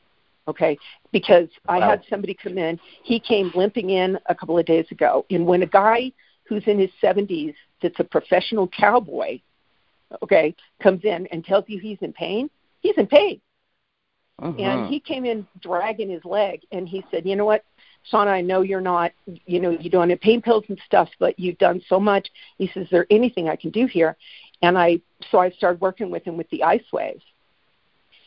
Okay? 0.49 0.78
Because 1.12 1.49
wow. 1.69 1.80
I 1.80 1.87
had 1.87 2.02
somebody 2.09 2.35
come 2.35 2.59
in, 2.59 2.78
he 3.02 3.21
came 3.21 3.52
limping 3.54 3.90
in 3.90 4.19
a 4.26 4.35
couple 4.35 4.59
of 4.59 4.66
days 4.66 4.87
ago. 4.90 5.26
And 5.30 5.47
when 5.47 5.62
a 5.62 5.66
guy 5.66 6.12
who's 6.45 6.64
in 6.66 6.78
his 6.78 6.90
70s 7.02 7.54
that's 7.83 8.00
a 8.00 8.04
professional 8.04 8.69
cowboy, 8.69 9.40
okay, 10.23 10.54
comes 10.83 11.04
in 11.04 11.26
and 11.28 11.45
tells 11.45 11.64
you 11.69 11.78
he's 11.78 11.99
in 12.00 12.12
pain, 12.12 12.50
he's 12.80 12.97
in 12.97 13.07
pain. 13.07 13.40
Uh-huh. 14.40 14.57
And 14.59 14.88
he 14.88 14.99
came 15.00 15.26
in 15.26 15.47
dragging 15.61 16.09
his 16.09 16.25
leg 16.25 16.62
and 16.73 16.88
he 16.88 17.04
said, 17.11 17.26
You 17.26 17.37
know 17.37 17.45
what? 17.45 17.62
Shauna, 18.11 18.28
I 18.28 18.40
know 18.40 18.62
you're 18.62 18.80
not, 18.80 19.12
you 19.47 19.61
know, 19.61 19.71
you 19.71 19.90
don't 19.90 20.11
have 20.11 20.21
pain 20.21 20.40
pills 20.40 20.64
and 20.69 20.80
stuff, 20.87 21.09
but 21.19 21.38
you've 21.38 21.59
done 21.59 21.83
so 21.88 22.00
much. 22.00 22.28
He 22.59 22.69
says, 22.69 22.85
Is 22.85 22.90
there 22.90 23.07
anything 23.11 23.49
I 23.49 23.57
can 23.57 23.71
do 23.71 23.87
here? 23.87 24.16
And 24.62 24.78
I, 24.78 25.00
so 25.30 25.38
I 25.38 25.50
started 25.50 25.80
working 25.80 26.11
with 26.11 26.25
him 26.25 26.37
with 26.37 26.49
the 26.50 26.62
IceWaves. 26.64 27.23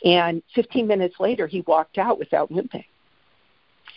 And 0.04 0.44
15 0.56 0.88
minutes 0.88 1.16
later, 1.20 1.48
he 1.48 1.62
walked 1.62 1.98
out 1.98 2.20
without 2.20 2.52
limping. 2.52 2.84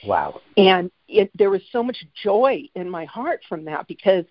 Wow. 0.04 0.40
And 0.56 0.90
it, 1.08 1.30
there 1.34 1.50
was 1.50 1.62
so 1.72 1.82
much 1.82 1.96
joy 2.22 2.62
in 2.74 2.88
my 2.88 3.04
heart 3.06 3.40
from 3.48 3.64
that 3.64 3.88
because 3.88 4.24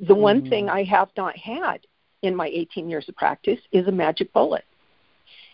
the 0.00 0.14
one 0.14 0.42
mm. 0.42 0.48
thing 0.48 0.68
I 0.68 0.84
have 0.84 1.08
not 1.16 1.36
had 1.36 1.80
in 2.22 2.34
my 2.34 2.48
18 2.48 2.88
years 2.88 3.08
of 3.08 3.16
practice 3.16 3.58
is 3.72 3.86
a 3.86 3.92
magic 3.92 4.32
bullet. 4.32 4.64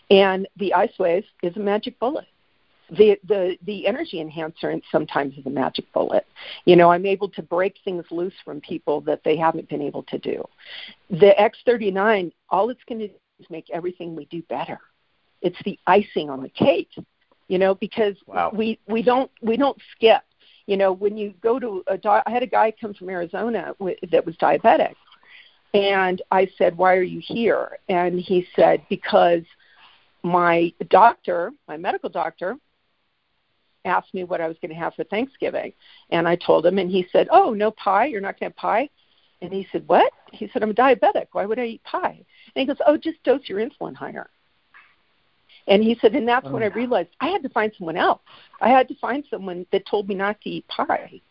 And 0.09 0.47
the 0.57 0.73
IceWave 0.75 1.25
is 1.43 1.55
a 1.57 1.59
magic 1.59 1.99
bullet 1.99 2.27
the 2.89 3.19
the 3.27 3.57
the 3.65 3.87
energy 3.87 4.21
enhancer 4.21 4.69
and 4.69 4.81
sometimes 4.91 5.37
is 5.37 5.45
a 5.45 5.49
magic 5.49 5.91
bullet. 5.93 6.25
You 6.65 6.75
know 6.75 6.91
i'm 6.91 7.05
able 7.05 7.29
to 7.29 7.41
break 7.41 7.75
things 7.83 8.05
loose 8.11 8.33
from 8.45 8.61
people 8.61 9.01
that 9.01 9.21
they 9.23 9.35
haven't 9.35 9.69
been 9.69 9.81
able 9.81 10.03
to 10.03 10.17
do. 10.17 10.43
The 11.09 11.33
x39 11.39 12.31
all 12.49 12.69
it's 12.69 12.83
going 12.87 12.99
to 12.99 13.07
do 13.07 13.13
is 13.39 13.49
make 13.49 13.69
everything 13.71 14.15
we 14.15 14.25
do 14.25 14.41
better. 14.43 14.79
It's 15.41 15.57
the 15.65 15.77
icing 15.85 16.29
on 16.29 16.41
the 16.41 16.49
cake 16.49 16.89
you 17.47 17.57
know 17.57 17.75
because 17.75 18.15
wow. 18.25 18.51
we 18.53 18.79
we 18.87 19.01
don't 19.01 19.31
we 19.41 19.57
don't 19.57 19.77
skip. 19.95 20.21
You 20.65 20.77
know 20.77 20.91
when 20.91 21.17
you 21.17 21.33
go 21.41 21.59
to 21.59 21.83
a 21.87 21.97
di- 21.97 22.23
i 22.25 22.29
had 22.29 22.43
a 22.43 22.47
guy 22.47 22.73
come 22.79 22.93
from 22.93 23.09
arizona 23.09 23.73
w- 23.79 23.97
that 24.11 24.25
was 24.25 24.35
diabetic. 24.37 24.95
And 25.73 26.21
i 26.31 26.47
said 26.57 26.77
why 26.77 26.95
are 26.95 27.03
you 27.03 27.21
here? 27.23 27.77
And 27.89 28.19
he 28.19 28.47
said 28.55 28.85
because 28.89 29.43
my 30.23 30.73
doctor 30.89 31.51
my 31.67 31.77
medical 31.77 32.09
doctor 32.09 32.57
asked 33.87 34.13
me 34.13 34.23
what 34.23 34.41
I 34.41 34.47
was 34.47 34.57
going 34.61 34.69
to 34.69 34.77
have 34.77 34.93
for 34.95 35.03
Thanksgiving. 35.05 35.73
And 36.09 36.27
I 36.27 36.35
told 36.35 36.65
him, 36.65 36.77
and 36.77 36.89
he 36.89 37.07
said, 37.11 37.27
Oh, 37.31 37.53
no 37.53 37.71
pie? 37.71 38.05
You're 38.05 38.21
not 38.21 38.39
going 38.39 38.51
to 38.51 38.55
have 38.55 38.61
pie? 38.61 38.89
And 39.41 39.53
he 39.53 39.67
said, 39.71 39.87
What? 39.87 40.11
He 40.31 40.49
said, 40.51 40.63
I'm 40.63 40.71
a 40.71 40.73
diabetic. 40.73 41.27
Why 41.31 41.45
would 41.45 41.59
I 41.59 41.65
eat 41.65 41.83
pie? 41.83 42.23
And 42.55 42.61
he 42.61 42.65
goes, 42.65 42.77
Oh, 42.85 42.97
just 42.97 43.23
dose 43.23 43.47
your 43.47 43.59
insulin 43.59 43.95
higher. 43.95 44.29
And 45.67 45.83
he 45.83 45.97
said, 46.01 46.15
and 46.15 46.27
that's 46.27 46.47
oh. 46.47 46.51
when 46.51 46.63
I 46.63 46.67
oh. 46.67 46.73
realized 46.73 47.09
I 47.19 47.27
had 47.27 47.43
to 47.43 47.49
find 47.49 47.71
someone 47.77 47.97
else. 47.97 48.21
I 48.61 48.69
had 48.69 48.87
to 48.87 48.95
find 48.95 49.23
someone 49.29 49.65
that 49.71 49.85
told 49.85 50.07
me 50.07 50.15
not 50.15 50.39
to 50.41 50.49
eat 50.49 50.67
pie. 50.67 51.21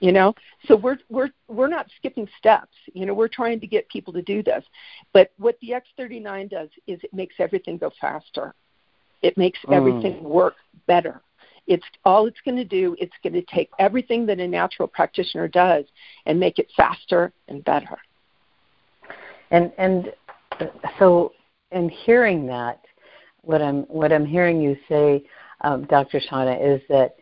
You 0.00 0.12
know, 0.12 0.32
so 0.68 0.76
we're 0.76 0.98
we're 1.08 1.30
we're 1.48 1.66
not 1.66 1.88
skipping 1.96 2.28
steps. 2.38 2.76
You 2.94 3.04
know, 3.04 3.14
we're 3.14 3.26
trying 3.26 3.58
to 3.58 3.66
get 3.66 3.88
people 3.88 4.12
to 4.12 4.22
do 4.22 4.44
this. 4.44 4.64
But 5.12 5.32
what 5.38 5.58
the 5.60 5.70
X39 5.70 6.50
does 6.50 6.68
is 6.86 7.00
it 7.02 7.12
makes 7.12 7.34
everything 7.40 7.78
go 7.78 7.90
faster. 8.00 8.54
It 9.22 9.36
makes 9.36 9.58
mm. 9.66 9.74
everything 9.74 10.22
work 10.22 10.54
better. 10.86 11.20
It's 11.68 11.84
all 12.04 12.26
it's 12.26 12.40
going 12.44 12.56
to 12.56 12.64
do. 12.64 12.96
It's 12.98 13.12
going 13.22 13.34
to 13.34 13.42
take 13.42 13.70
everything 13.78 14.26
that 14.26 14.40
a 14.40 14.48
natural 14.48 14.88
practitioner 14.88 15.46
does 15.46 15.84
and 16.26 16.40
make 16.40 16.58
it 16.58 16.66
faster 16.76 17.32
and 17.48 17.62
better. 17.64 17.98
And 19.50 19.72
and 19.78 20.12
so, 20.98 21.32
in 21.70 21.88
hearing 21.88 22.46
that, 22.46 22.80
what 23.42 23.62
I'm 23.62 23.82
what 23.82 24.12
I'm 24.12 24.26
hearing 24.26 24.60
you 24.60 24.76
say, 24.88 25.24
um, 25.60 25.84
Dr. 25.84 26.20
Shauna, 26.20 26.58
is 26.60 26.82
that 26.88 27.16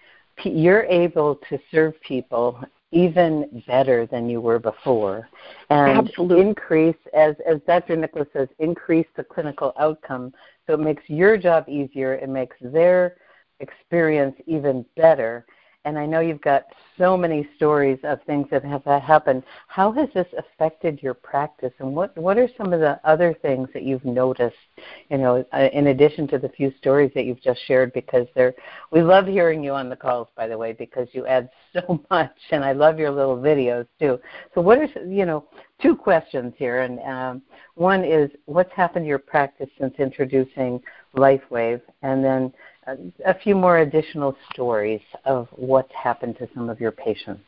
you're 0.45 0.85
able 0.85 1.37
to 1.49 1.59
serve 1.71 1.95
people 2.03 2.63
even 2.93 3.63
better 3.67 4.07
than 4.07 4.29
you 4.29 4.41
were 4.41 4.59
before 4.59 5.29
and 5.71 6.09
Absolutely. 6.09 6.41
increase 6.41 6.97
as 7.15 7.35
as 7.45 7.61
dr 7.67 7.95
nicholas 7.97 8.29
says 8.33 8.49
increase 8.61 9.07
the 9.17 9.25
clinical 9.25 9.73
outcome 9.79 10.33
so 10.67 10.75
it 10.75 10.81
makes 10.81 11.03
your 11.09 11.37
job 11.37 11.69
easier 11.69 12.15
it 12.15 12.29
makes 12.29 12.57
their 12.61 13.17
experience 13.61 14.37
even 14.47 14.85
better. 14.97 15.47
And 15.87 15.97
I 15.97 16.05
know 16.05 16.19
you've 16.19 16.41
got 16.41 16.65
so 16.99 17.17
many 17.17 17.49
stories 17.55 18.01
of 18.03 18.21
things 18.25 18.49
that 18.51 18.65
have 18.65 18.85
happened. 18.85 19.45
How 19.69 19.93
has 19.93 20.09
this 20.15 20.27
affected 20.37 21.01
your 21.01 21.15
practice, 21.15 21.73
and 21.79 21.95
what 21.95 22.17
what 22.19 22.39
are 22.39 22.49
some 22.59 22.73
of 22.73 22.81
the 22.81 22.99
other 23.05 23.33
things 23.33 23.69
that 23.73 23.85
you've 23.85 24.05
noticed? 24.05 24.57
You 25.11 25.19
know, 25.19 25.45
uh, 25.53 25.69
in 25.73 25.87
addition 25.87 26.27
to 26.29 26.39
the 26.39 26.49
few 26.49 26.73
stories 26.79 27.13
that 27.15 27.25
you've 27.25 27.41
just 27.41 27.61
shared, 27.67 27.93
because 27.93 28.27
they're 28.35 28.53
we 28.91 29.01
love 29.01 29.29
hearing 29.29 29.63
you 29.63 29.75
on 29.75 29.89
the 29.89 29.95
calls, 29.95 30.27
by 30.37 30.49
the 30.49 30.59
way, 30.59 30.73
because 30.73 31.07
you 31.13 31.25
add 31.25 31.51
so 31.73 32.05
much, 32.11 32.37
and 32.51 32.65
I 32.65 32.73
love 32.73 32.99
your 32.99 33.13
little 33.13 33.37
videos 33.37 33.87
too. 34.01 34.19
So, 34.57 34.61
what 34.61 34.79
are 34.79 34.89
you 35.07 35.25
know 35.25 35.47
two 35.81 35.95
questions 35.95 36.53
here, 36.57 36.81
and 36.81 36.99
um, 37.01 37.43
one 37.77 38.03
is 38.03 38.29
what's 38.47 38.73
happened 38.73 39.05
to 39.05 39.09
your 39.09 39.21
practice 39.21 39.71
since 39.79 39.95
introducing 40.01 40.83
LifeWave, 41.15 41.83
and 42.03 42.25
then 42.25 42.53
a 43.25 43.39
few 43.39 43.55
more 43.55 43.79
additional 43.79 44.37
stories 44.53 45.01
of 45.25 45.49
what's 45.53 45.93
happened 45.93 46.37
to 46.39 46.49
some 46.55 46.69
of 46.69 46.81
your 46.81 46.93
patients. 46.93 47.43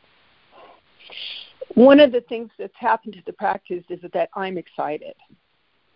One 1.75 1.99
of 1.99 2.11
the 2.11 2.21
things 2.21 2.49
that's 2.57 2.75
happened 2.75 3.13
to 3.13 3.21
the 3.25 3.33
practice 3.33 3.83
is 3.89 3.99
that 4.13 4.29
I'm 4.35 4.57
excited. 4.57 5.15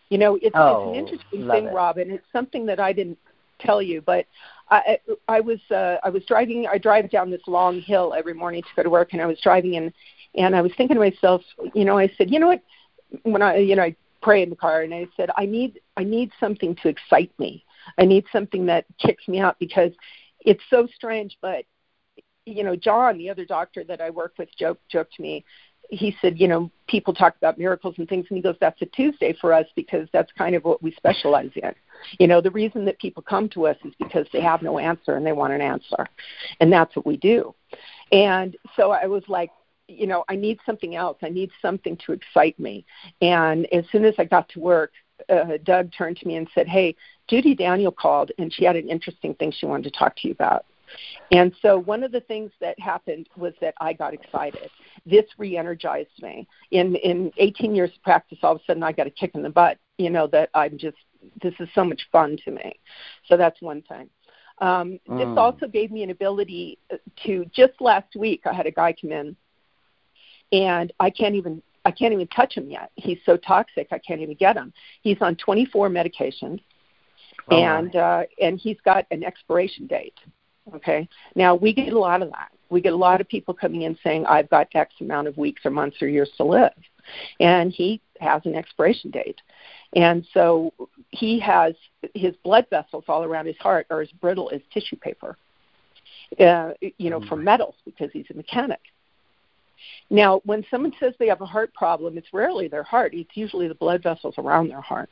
You 0.10 0.18
know, 0.18 0.36
it's, 0.42 0.56
oh, 0.56 0.92
it's 0.92 0.98
an 0.98 1.06
interesting 1.06 1.50
thing, 1.50 1.66
it. 1.68 1.74
Robin. 1.74 2.12
It's 2.12 2.26
something 2.32 2.66
that 2.68 2.80
I 2.80 2.94
didn't 2.94 3.18
tell 3.60 3.82
you, 3.82 4.02
but 4.02 4.26
I, 4.70 5.00
I 5.28 5.40
was 5.40 5.60
uh, 5.72 5.98
I 6.04 6.10
was 6.10 6.24
driving. 6.26 6.68
I 6.72 6.78
drive 6.78 7.10
down 7.10 7.32
this 7.32 7.42
long 7.48 7.82
hill 7.82 8.14
every 8.16 8.34
morning 8.34 8.62
to 8.62 8.68
go 8.76 8.84
to 8.84 8.90
work, 8.90 9.14
and 9.14 9.22
I 9.22 9.26
was 9.26 9.40
driving 9.42 9.76
and 9.76 9.92
and 10.36 10.56
I 10.56 10.62
was 10.62 10.72
thinking 10.78 10.96
to 10.96 11.00
myself, 11.00 11.42
you 11.74 11.86
know, 11.86 11.98
I 11.98 12.12
said, 12.18 12.32
you 12.32 12.40
know 12.40 12.48
what, 12.48 12.62
when 13.24 13.42
I 13.42 13.58
you 13.58 13.76
know 13.76 13.84
I 13.84 13.96
pray 14.22 14.44
in 14.44 14.50
the 14.50 14.56
car, 14.56 14.82
and 14.82 14.94
I 14.94 15.08
said, 15.18 15.30
I 15.36 15.46
need 15.46 15.80
I 15.98 16.04
need 16.04 16.32
something 16.40 16.76
to 16.84 16.90
excite 16.90 17.32
me. 17.40 17.64
I 17.98 18.06
need 18.06 18.26
something 18.32 18.66
that 18.68 18.86
kicks 19.00 19.28
me 19.28 19.40
out 19.40 19.58
because 19.60 19.92
it's 20.40 20.64
so 20.70 20.88
strange. 20.96 21.38
But 21.42 21.66
you 22.46 22.64
know, 22.64 22.76
John, 22.76 23.18
the 23.18 23.30
other 23.30 23.46
doctor 23.46 23.84
that 23.86 24.02
I 24.02 24.10
work 24.10 24.34
with, 24.38 24.50
joked 24.58 24.88
joked 24.90 25.14
to 25.16 25.22
me. 25.22 25.46
He 25.90 26.16
said, 26.22 26.40
you 26.40 26.48
know, 26.48 26.72
people 26.88 27.14
talk 27.14 27.36
about 27.38 27.58
miracles 27.58 27.96
and 27.98 28.08
things, 28.08 28.26
and 28.30 28.38
he 28.38 28.42
goes, 28.42 28.56
"That's 28.60 28.82
a 28.82 28.86
Tuesday 28.86 29.34
for 29.40 29.54
us 29.54 29.68
because 29.76 30.08
that's 30.14 30.32
kind 30.32 30.56
of 30.56 30.64
what 30.64 30.82
we 30.82 30.92
specialize 30.94 31.52
in." 31.56 31.74
You 32.20 32.28
know, 32.28 32.42
the 32.42 32.52
reason 32.52 32.86
that 32.86 33.00
people 33.00 33.22
come 33.22 33.50
to 33.50 33.68
us 33.68 33.78
is 33.84 33.94
because 34.00 34.26
they 34.32 34.42
have 34.42 34.62
no 34.62 34.80
answer 34.80 35.16
and 35.16 35.26
they 35.26 35.34
want 35.34 35.54
an 35.54 35.62
answer, 35.62 36.08
and 36.60 36.72
that's 36.72 36.96
what 36.96 37.06
we 37.06 37.18
do. 37.18 37.54
And 38.12 38.56
so 38.76 38.92
I 38.92 39.08
was 39.08 39.24
like, 39.28 39.52
you 39.88 40.08
know, 40.08 40.24
I 40.30 40.36
need 40.36 40.60
something 40.66 40.96
else. 40.96 41.18
I 41.22 41.30
need 41.30 41.52
something 41.62 41.98
to 42.06 42.14
excite 42.14 42.58
me. 42.60 42.86
And 43.22 43.72
as 43.74 43.86
soon 43.92 44.06
as 44.06 44.16
I 44.18 44.26
got 44.26 44.48
to 44.50 44.60
work, 44.60 44.94
uh, 45.30 45.58
Doug 45.64 45.92
turned 45.92 46.18
to 46.18 46.28
me 46.28 46.38
and 46.38 46.48
said, 46.56 46.68
"Hey, 46.68 46.96
Judy 47.28 47.56
Daniel 47.56 47.92
called, 47.92 48.32
and 48.38 48.54
she 48.54 48.66
had 48.66 48.76
an 48.76 48.90
interesting 48.90 49.34
thing 49.36 49.52
she 49.52 49.66
wanted 49.66 49.92
to 49.92 50.00
talk 50.00 50.16
to 50.18 50.28
you 50.28 50.34
about." 50.34 50.66
And 51.32 51.54
so 51.62 51.80
one 51.80 52.04
of 52.04 52.12
the 52.12 52.22
things 52.22 52.52
that 52.60 52.80
happened 52.80 53.28
was 53.36 53.54
that 53.62 53.74
I 53.82 53.94
got 53.94 54.14
excited. 54.14 54.70
This 55.06 55.26
re-energized 55.38 56.22
me. 56.22 56.48
In 56.72 56.96
in 56.96 57.32
18 57.38 57.76
years 57.76 57.92
of 57.96 58.04
practice, 58.04 58.40
all 58.44 58.56
of 58.56 58.62
a 58.62 58.64
sudden 58.66 58.84
I 58.84 58.92
got 58.92 59.08
a 59.08 59.12
kick 59.12 59.32
in 59.34 59.42
the 59.42 59.50
butt. 59.50 59.78
You 59.98 60.10
know 60.10 60.28
that 60.28 60.50
I'm 60.54 60.78
just 60.78 60.98
this 61.42 61.54
is 61.60 61.70
so 61.74 61.84
much 61.84 62.02
fun 62.12 62.38
to 62.46 62.52
me. 62.52 62.80
So 63.28 63.38
that's 63.38 63.62
one 63.62 63.82
thing. 63.84 64.10
Um, 64.60 65.00
mm. 65.10 65.18
This 65.18 65.38
also 65.38 65.68
gave 65.68 65.92
me 65.92 66.04
an 66.04 66.10
ability 66.10 66.78
to 67.26 67.46
just 67.54 67.74
last 67.80 68.16
week 68.16 68.42
I 68.46 68.54
had 68.54 68.68
a 68.68 68.72
guy 68.72 68.94
come 69.00 69.12
in, 69.12 69.36
and 70.52 70.94
I 71.00 71.10
can't 71.10 71.36
even 71.36 71.62
I 71.86 71.92
can't 71.92 72.14
even 72.14 72.28
touch 72.28 72.56
him 72.56 72.70
yet. 72.70 72.92
He's 72.96 73.20
so 73.26 73.36
toxic, 73.36 73.88
I 73.92 74.00
can't 74.00 74.22
even 74.22 74.36
get 74.36 74.56
him. 74.56 74.72
He's 75.02 75.18
on 75.22 75.36
24 75.36 75.90
medications, 75.90 76.62
oh 77.50 77.58
and 77.58 77.96
uh, 77.96 78.24
and 78.42 78.60
he's 78.60 78.78
got 78.86 79.06
an 79.12 79.24
expiration 79.24 79.88
date. 79.88 80.18
Okay. 80.76 81.08
Now 81.36 81.56
we 81.56 81.74
get 81.74 81.94
a 81.94 82.00
lot 82.00 82.22
of 82.22 82.30
that. 82.30 82.52
We 82.70 82.82
get 82.82 82.94
a 82.94 82.98
lot 82.98 83.22
of 83.22 83.28
people 83.28 83.54
coming 83.54 83.84
in 83.84 83.98
saying, 84.04 84.26
"I've 84.26 84.50
got 84.50 84.68
X 84.74 84.94
amount 85.02 85.28
of 85.28 85.38
weeks 85.38 85.66
or 85.66 85.72
months 85.72 86.02
or 86.02 86.08
years 86.08 86.32
to 86.38 86.44
live," 86.44 86.72
and 87.40 87.72
he 87.72 88.02
has 88.20 88.42
an 88.46 88.56
expiration 88.56 89.12
date. 89.12 89.42
And 89.96 90.26
so 90.34 90.74
he 91.10 91.40
has 91.40 91.76
his 92.16 92.36
blood 92.44 92.66
vessels 92.70 93.04
all 93.08 93.24
around 93.24 93.46
his 93.46 93.58
heart 93.58 93.86
are 93.90 94.02
as 94.02 94.10
brittle 94.22 94.50
as 94.54 94.62
tissue 94.74 94.96
paper, 94.96 95.38
uh, 96.40 96.72
you 96.98 97.10
know, 97.10 97.22
oh 97.24 97.28
from 97.28 97.44
metals 97.44 97.76
because 97.86 98.10
he's 98.12 98.26
a 98.32 98.34
mechanic. 98.34 98.80
Now, 100.10 100.42
when 100.46 100.66
someone 100.70 100.94
says 101.00 101.14
they 101.18 101.28
have 101.28 101.42
a 101.42 101.46
heart 101.46 101.74
problem, 101.74 102.18
it's 102.18 102.34
rarely 102.34 102.68
their 102.68 102.84
heart. 102.84 103.14
It's 103.14 103.36
usually 103.36 103.68
the 103.68 103.76
blood 103.76 104.04
vessels 104.04 104.36
around 104.38 104.70
their 104.70 104.82
heart. 104.82 105.10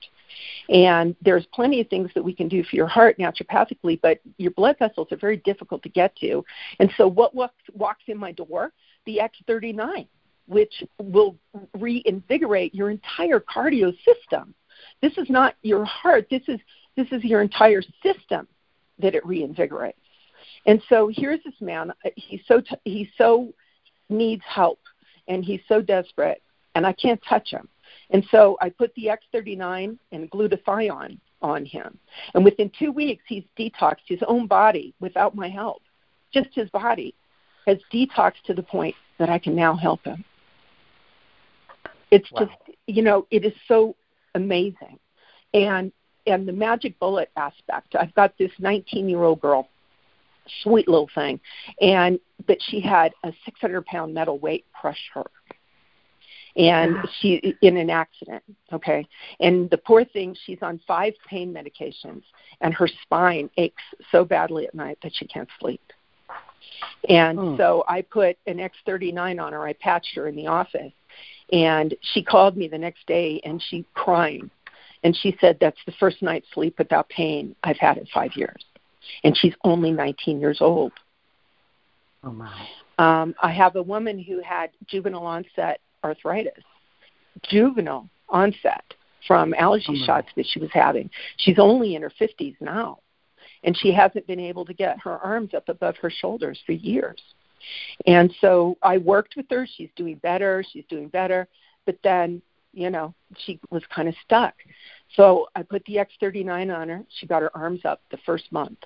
And 0.69 1.15
there's 1.21 1.45
plenty 1.53 1.81
of 1.81 1.87
things 1.87 2.11
that 2.15 2.23
we 2.23 2.33
can 2.33 2.47
do 2.47 2.63
for 2.63 2.75
your 2.75 2.87
heart 2.87 3.17
naturopathically, 3.17 3.99
but 4.01 4.19
your 4.37 4.51
blood 4.51 4.77
vessels 4.79 5.07
are 5.11 5.17
very 5.17 5.37
difficult 5.37 5.83
to 5.83 5.89
get 5.89 6.15
to. 6.17 6.43
And 6.79 6.91
so, 6.97 7.07
what 7.07 7.33
walks, 7.33 7.55
walks 7.73 8.03
in 8.07 8.17
my 8.17 8.31
door? 8.31 8.71
The 9.05 9.19
X39, 9.19 10.07
which 10.47 10.83
will 11.01 11.35
reinvigorate 11.77 12.75
your 12.75 12.89
entire 12.91 13.39
cardio 13.39 13.93
system. 14.05 14.53
This 15.01 15.17
is 15.17 15.29
not 15.29 15.55
your 15.63 15.85
heart. 15.85 16.27
This 16.29 16.43
is 16.47 16.59
this 16.95 17.07
is 17.11 17.23
your 17.23 17.41
entire 17.41 17.81
system 18.03 18.47
that 18.99 19.15
it 19.15 19.23
reinvigorates. 19.23 19.93
And 20.65 20.81
so 20.89 21.09
here's 21.13 21.41
this 21.43 21.53
man. 21.61 21.91
He's 22.15 22.41
so 22.47 22.61
t- 22.61 22.75
he 22.83 23.09
so 23.17 23.53
needs 24.11 24.43
help, 24.47 24.79
and 25.27 25.43
he's 25.43 25.61
so 25.67 25.81
desperate, 25.81 26.41
and 26.75 26.85
I 26.85 26.93
can't 26.93 27.21
touch 27.27 27.49
him. 27.51 27.67
And 28.11 28.25
so 28.31 28.57
I 28.61 28.69
put 28.69 28.93
the 28.95 29.09
X39 29.33 29.97
and 30.11 30.31
glutathione 30.31 31.17
on 31.41 31.65
him. 31.65 31.97
And 32.33 32.43
within 32.43 32.71
two 32.77 32.91
weeks, 32.91 33.23
he's 33.27 33.43
detoxed 33.57 34.07
his 34.07 34.19
own 34.27 34.47
body 34.47 34.93
without 34.99 35.35
my 35.35 35.49
help. 35.49 35.81
Just 36.33 36.49
his 36.53 36.69
body 36.69 37.15
has 37.65 37.77
detoxed 37.93 38.43
to 38.45 38.53
the 38.53 38.63
point 38.63 38.95
that 39.17 39.29
I 39.29 39.39
can 39.39 39.55
now 39.55 39.75
help 39.75 40.03
him. 40.03 40.23
It's 42.09 42.29
wow. 42.31 42.45
just, 42.45 42.77
you 42.87 43.01
know, 43.01 43.27
it 43.31 43.45
is 43.45 43.53
so 43.67 43.95
amazing. 44.35 44.99
And 45.53 45.91
and 46.27 46.47
the 46.47 46.53
magic 46.53 46.99
bullet 46.99 47.29
aspect. 47.35 47.95
I've 47.95 48.13
got 48.13 48.37
this 48.37 48.51
19 48.59 49.09
year 49.09 49.23
old 49.23 49.41
girl, 49.41 49.69
sweet 50.63 50.87
little 50.87 51.09
thing, 51.13 51.39
and 51.79 52.19
that 52.47 52.57
she 52.61 52.79
had 52.79 53.13
a 53.23 53.31
600 53.45 53.85
pound 53.85 54.13
metal 54.13 54.39
weight 54.39 54.65
crush 54.73 55.01
her. 55.13 55.25
And 56.57 56.97
she 57.19 57.55
in 57.61 57.77
an 57.77 57.89
accident 57.89 58.43
okay? 58.73 59.07
And 59.39 59.69
the 59.69 59.77
poor 59.77 60.03
thing 60.03 60.35
she's 60.45 60.57
on 60.61 60.79
five 60.87 61.13
pain 61.27 61.53
medications 61.53 62.23
and 62.61 62.73
her 62.73 62.87
spine 63.03 63.49
aches 63.57 63.83
so 64.11 64.25
badly 64.25 64.67
at 64.67 64.75
night 64.75 64.97
that 65.03 65.13
she 65.15 65.25
can't 65.25 65.49
sleep. 65.59 65.81
And 67.09 67.37
hmm. 67.37 67.57
so 67.57 67.83
i 67.87 68.01
put 68.01 68.37
an 68.47 68.57
x39 68.57 69.41
on 69.41 69.53
her. 69.53 69.65
I 69.65 69.73
patched 69.73 70.15
her 70.15 70.27
in 70.27 70.35
the 70.35 70.47
office. 70.47 70.93
And 71.51 71.95
she 72.13 72.23
called 72.23 72.55
me 72.55 72.67
the 72.67 72.77
next 72.77 73.05
day 73.07 73.41
and 73.43 73.61
she 73.69 73.85
crying. 73.93 74.49
And 75.03 75.15
she 75.15 75.35
said 75.41 75.57
that's 75.59 75.79
the 75.85 75.93
first 75.99 76.21
night's 76.21 76.47
sleep 76.53 76.77
without 76.77 77.09
pain 77.09 77.55
i've 77.63 77.77
had 77.77 77.97
in 77.97 78.05
five 78.13 78.31
years 78.35 78.63
and 79.23 79.37
she's 79.37 79.53
only 79.63 79.91
19 79.91 80.39
years 80.39 80.57
old 80.61 80.91
oh 82.23 82.31
my 82.31 82.67
um, 83.01 83.33
I 83.41 83.51
have 83.51 83.75
a 83.77 83.81
woman 83.81 84.19
who 84.19 84.41
had 84.41 84.69
juvenile 84.85 85.25
onset 85.25 85.79
arthritis, 86.03 86.63
juvenile 87.49 88.07
onset 88.29 88.83
from 89.27 89.55
allergy 89.55 89.97
oh 90.03 90.05
shots 90.05 90.27
that 90.35 90.45
she 90.47 90.59
was 90.59 90.69
having. 90.71 91.09
She's 91.37 91.57
only 91.57 91.95
in 91.95 92.03
her 92.03 92.11
50s 92.21 92.55
now, 92.61 92.99
and 93.63 93.75
she 93.75 93.91
hasn't 93.91 94.27
been 94.27 94.39
able 94.39 94.65
to 94.65 94.73
get 94.75 94.99
her 94.99 95.17
arms 95.17 95.55
up 95.55 95.67
above 95.67 95.95
her 95.97 96.11
shoulders 96.11 96.59
for 96.63 96.73
years. 96.73 97.19
And 98.05 98.31
so 98.39 98.77
I 98.83 98.99
worked 98.99 99.35
with 99.35 99.47
her. 99.49 99.67
She's 99.77 99.89
doing 99.95 100.17
better. 100.17 100.63
She's 100.71 100.85
doing 100.87 101.07
better. 101.07 101.47
But 101.87 101.97
then, 102.03 102.41
you 102.71 102.91
know, 102.91 103.15
she 103.45 103.59
was 103.71 103.83
kind 103.93 104.09
of 104.09 104.15
stuck. 104.23 104.53
So 105.15 105.47
I 105.55 105.63
put 105.63 105.83
the 105.85 105.95
X39 105.95 106.75
on 106.75 106.89
her. 106.89 107.03
She 107.19 107.27
got 107.27 107.41
her 107.41 107.55
arms 107.55 107.81
up 107.83 108.01
the 108.11 108.17
first 108.25 108.51
month. 108.51 108.79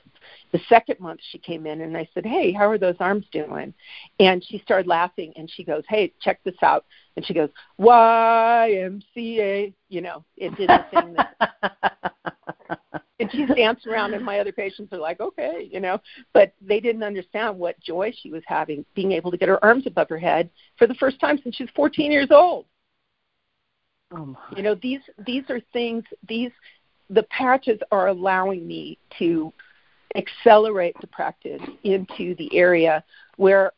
The 0.51 0.59
second 0.67 0.99
month 0.99 1.19
she 1.31 1.37
came 1.37 1.67
in 1.67 1.81
and 1.81 1.95
I 1.95 2.07
said, 2.13 2.25
Hey, 2.25 2.51
how 2.51 2.67
are 2.69 2.77
those 2.77 2.95
arms 2.99 3.25
doing? 3.31 3.73
And 4.19 4.43
she 4.43 4.59
started 4.59 4.87
laughing 4.87 5.33
and 5.35 5.49
she 5.49 5.63
goes, 5.63 5.83
Hey, 5.87 6.13
check 6.21 6.43
this 6.43 6.55
out. 6.63 6.85
And 7.15 7.25
she 7.25 7.33
goes, 7.33 7.49
YMCA. 7.79 9.73
You 9.89 10.01
know, 10.01 10.25
it 10.37 10.55
did 10.55 10.69
the 10.69 10.85
thing 10.91 11.13
that. 11.13 12.13
and 13.19 13.31
she's 13.31 13.47
dancing 13.55 13.91
around 13.91 14.13
and 14.13 14.25
my 14.25 14.39
other 14.39 14.51
patients 14.51 14.91
are 14.91 14.97
like 14.97 15.19
okay 15.19 15.69
you 15.71 15.79
know 15.79 15.99
but 16.33 16.53
they 16.61 16.79
didn't 16.79 17.03
understand 17.03 17.57
what 17.57 17.79
joy 17.79 18.13
she 18.21 18.29
was 18.29 18.43
having 18.45 18.83
being 18.93 19.11
able 19.11 19.31
to 19.31 19.37
get 19.37 19.47
her 19.47 19.63
arms 19.63 19.87
above 19.87 20.09
her 20.09 20.17
head 20.17 20.49
for 20.77 20.85
the 20.87 20.93
first 20.95 21.19
time 21.19 21.39
since 21.41 21.55
she's 21.55 21.69
14 21.75 22.11
years 22.11 22.27
old 22.31 22.65
Oh 24.15 24.37
you 24.55 24.63
know, 24.63 24.75
these 24.75 25.01
these 25.25 25.43
are 25.49 25.59
things. 25.73 26.03
These 26.27 26.51
the 27.09 27.23
patches 27.23 27.79
are 27.91 28.07
allowing 28.07 28.65
me 28.65 28.97
to 29.19 29.51
accelerate 30.15 30.95
the 31.01 31.07
practice 31.07 31.61
into 31.83 32.35
the 32.35 32.49
area 32.55 33.03
where 33.37 33.73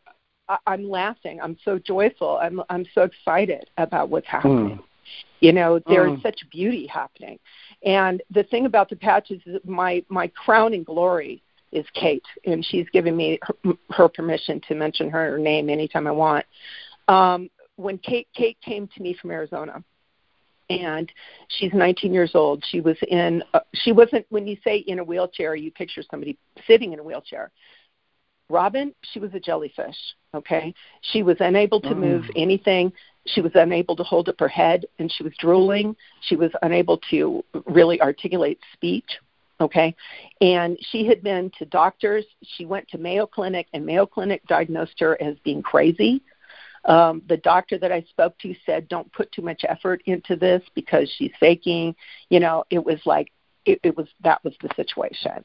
I, 0.47 0.57
I'm 0.67 0.89
laughing. 0.89 1.39
I'm 1.41 1.57
so 1.63 1.79
joyful. 1.79 2.37
I'm 2.41 2.61
I'm 2.69 2.85
so 2.93 3.03
excited 3.03 3.69
about 3.77 4.09
what's 4.09 4.27
happening. 4.27 4.77
Mm. 4.77 4.83
You 5.39 5.53
know, 5.53 5.79
there's 5.87 6.17
mm. 6.17 6.21
such 6.21 6.39
beauty 6.51 6.87
happening. 6.87 7.39
And 7.83 8.21
the 8.31 8.43
thing 8.43 8.65
about 8.65 8.89
the 8.89 8.95
patches 8.95 9.41
is 9.45 9.59
my 9.65 10.03
my 10.09 10.27
crowning 10.27 10.83
glory 10.83 11.41
is 11.71 11.85
Kate, 11.93 12.23
and 12.45 12.65
she's 12.65 12.87
given 12.91 13.15
me 13.15 13.39
her, 13.43 13.73
her 13.91 14.09
permission 14.09 14.61
to 14.67 14.75
mention 14.75 15.09
her 15.09 15.37
name 15.37 15.69
anytime 15.69 16.07
I 16.07 16.11
want. 16.11 16.45
Um, 17.07 17.49
when 17.75 17.97
Kate 17.99 18.27
Kate 18.35 18.57
came 18.61 18.87
to 18.95 19.01
me 19.01 19.15
from 19.19 19.31
Arizona, 19.31 19.83
and 20.69 21.11
she's 21.49 21.73
19 21.73 22.13
years 22.13 22.31
old. 22.33 22.63
She 22.69 22.81
was 22.81 22.97
in. 23.07 23.43
Uh, 23.53 23.59
she 23.73 23.91
wasn't. 23.91 24.25
When 24.29 24.47
you 24.47 24.57
say 24.63 24.77
in 24.77 24.99
a 24.99 25.03
wheelchair, 25.03 25.55
you 25.55 25.71
picture 25.71 26.03
somebody 26.09 26.37
sitting 26.65 26.93
in 26.93 26.99
a 26.99 27.03
wheelchair. 27.03 27.51
Robin, 28.49 28.93
she 29.11 29.19
was 29.19 29.33
a 29.33 29.39
jellyfish. 29.39 29.95
Okay, 30.33 30.73
she 31.01 31.23
was 31.23 31.37
unable 31.39 31.81
to 31.81 31.95
move 31.95 32.23
mm. 32.23 32.31
anything. 32.35 32.91
She 33.27 33.41
was 33.41 33.51
unable 33.55 33.95
to 33.95 34.03
hold 34.03 34.29
up 34.29 34.39
her 34.39 34.47
head, 34.47 34.85
and 34.99 35.11
she 35.11 35.23
was 35.23 35.33
drooling. 35.39 35.95
She 36.21 36.35
was 36.35 36.51
unable 36.61 36.99
to 37.09 37.43
really 37.65 38.01
articulate 38.01 38.59
speech. 38.73 39.09
Okay, 39.59 39.95
and 40.39 40.77
she 40.91 41.07
had 41.07 41.23
been 41.23 41.51
to 41.57 41.65
doctors. 41.65 42.25
She 42.43 42.65
went 42.65 42.87
to 42.89 42.97
Mayo 42.97 43.25
Clinic, 43.25 43.67
and 43.73 43.85
Mayo 43.85 44.05
Clinic 44.05 44.45
diagnosed 44.47 44.99
her 44.99 45.21
as 45.21 45.35
being 45.43 45.61
crazy 45.61 46.21
um, 46.87 47.21
the 47.27 47.37
doctor 47.37 47.77
that 47.77 47.91
I 47.91 48.01
spoke 48.09 48.37
to 48.39 48.55
said, 48.65 48.87
"Don't 48.87 49.11
put 49.13 49.31
too 49.31 49.41
much 49.41 49.63
effort 49.67 50.01
into 50.05 50.35
this 50.35 50.63
because 50.73 51.11
she's 51.17 51.31
faking." 51.39 51.95
You 52.29 52.39
know, 52.39 52.63
it 52.69 52.83
was 52.83 52.99
like 53.05 53.31
it, 53.65 53.79
it 53.83 53.95
was 53.95 54.07
that 54.23 54.43
was 54.43 54.53
the 54.61 54.69
situation. 54.75 55.43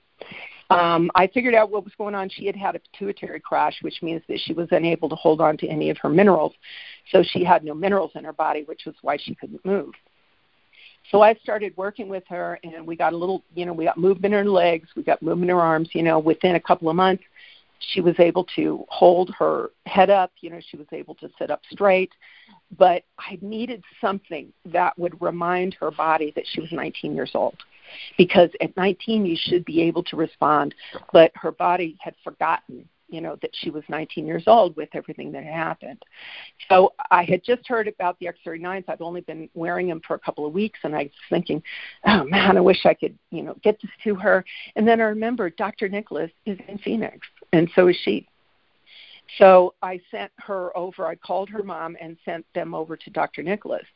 Um, 0.70 1.10
I 1.14 1.26
figured 1.26 1.54
out 1.54 1.70
what 1.70 1.84
was 1.84 1.92
going 1.98 2.14
on. 2.14 2.30
She 2.30 2.46
had 2.46 2.56
had 2.56 2.76
a 2.76 2.80
pituitary 2.80 3.40
crash, 3.40 3.76
which 3.82 4.02
means 4.02 4.22
that 4.28 4.40
she 4.40 4.54
was 4.54 4.68
unable 4.70 5.08
to 5.10 5.16
hold 5.16 5.40
on 5.40 5.56
to 5.58 5.68
any 5.68 5.90
of 5.90 5.98
her 5.98 6.08
minerals. 6.08 6.54
So 7.10 7.22
she 7.22 7.44
had 7.44 7.62
no 7.62 7.74
minerals 7.74 8.12
in 8.14 8.24
her 8.24 8.32
body, 8.32 8.62
which 8.62 8.82
was 8.86 8.94
why 9.02 9.18
she 9.18 9.34
couldn't 9.34 9.64
move. 9.66 9.92
So 11.10 11.20
I 11.20 11.34
started 11.42 11.76
working 11.76 12.08
with 12.08 12.22
her, 12.28 12.58
and 12.62 12.86
we 12.86 12.96
got 12.96 13.12
a 13.12 13.16
little, 13.16 13.42
you 13.54 13.66
know, 13.66 13.72
we 13.72 13.84
got 13.84 13.98
movement 13.98 14.32
in 14.34 14.44
her 14.46 14.50
legs, 14.50 14.88
we 14.96 15.02
got 15.02 15.20
movement 15.20 15.50
in 15.50 15.56
her 15.56 15.62
arms. 15.62 15.90
You 15.92 16.04
know, 16.04 16.18
within 16.18 16.54
a 16.54 16.60
couple 16.60 16.88
of 16.88 16.96
months, 16.96 17.24
she 17.88 18.00
was 18.00 18.14
able 18.18 18.44
to 18.56 18.84
hold 18.88 19.34
her 19.38 19.70
head 19.86 20.10
up 20.10 20.32
you 20.40 20.50
know 20.50 20.60
she 20.70 20.76
was 20.76 20.86
able 20.92 21.14
to 21.16 21.28
sit 21.38 21.50
up 21.50 21.60
straight. 21.70 22.12
But 22.76 23.04
i 23.18 23.38
needed 23.40 23.82
something 24.00 24.52
that 24.66 24.98
would 24.98 25.20
remind 25.20 25.74
her 25.74 25.90
body 25.90 26.32
that 26.36 26.44
she 26.46 26.60
was 26.60 26.72
19 26.72 27.14
years 27.14 27.32
old. 27.34 27.56
Because 28.16 28.48
at 28.60 28.74
19 28.76 29.26
you 29.26 29.36
should 29.38 29.64
be 29.64 29.82
able 29.82 30.02
to 30.04 30.16
respond 30.16 30.74
but 31.12 31.30
her 31.34 31.52
body 31.52 31.96
had 32.00 32.14
forgotten 32.24 32.88
you 33.12 33.20
know 33.20 33.36
that 33.42 33.50
she 33.52 33.70
was 33.70 33.84
19 33.88 34.26
years 34.26 34.44
old 34.46 34.74
with 34.76 34.88
everything 34.94 35.30
that 35.32 35.44
had 35.44 35.54
happened. 35.54 36.02
So 36.68 36.94
I 37.10 37.24
had 37.24 37.44
just 37.44 37.66
heard 37.68 37.86
about 37.86 38.18
the 38.18 38.26
X39s. 38.26 38.84
I've 38.88 39.02
only 39.02 39.20
been 39.20 39.48
wearing 39.54 39.88
them 39.88 40.00
for 40.06 40.14
a 40.14 40.18
couple 40.18 40.46
of 40.46 40.52
weeks, 40.52 40.80
and 40.82 40.96
I 40.96 41.04
was 41.04 41.12
thinking, 41.30 41.62
oh 42.06 42.24
man, 42.24 42.56
I 42.56 42.60
wish 42.60 42.84
I 42.84 42.94
could 42.94 43.16
you 43.30 43.42
know 43.42 43.54
get 43.62 43.80
this 43.80 43.90
to 44.04 44.14
her. 44.16 44.44
And 44.76 44.88
then 44.88 45.00
I 45.00 45.04
remembered 45.04 45.56
Dr. 45.56 45.88
Nicholas 45.88 46.30
is 46.46 46.58
in 46.66 46.78
Phoenix, 46.78 47.26
and 47.52 47.70
so 47.74 47.88
is 47.88 47.96
she. 48.02 48.26
So 49.38 49.74
I 49.82 50.00
sent 50.10 50.30
her 50.38 50.76
over. 50.76 51.06
I 51.06 51.14
called 51.14 51.48
her 51.50 51.62
mom 51.62 51.96
and 52.00 52.16
sent 52.24 52.44
them 52.54 52.74
over 52.74 52.96
to 52.96 53.10
Dr. 53.10 53.42
Nicholas, 53.42 53.86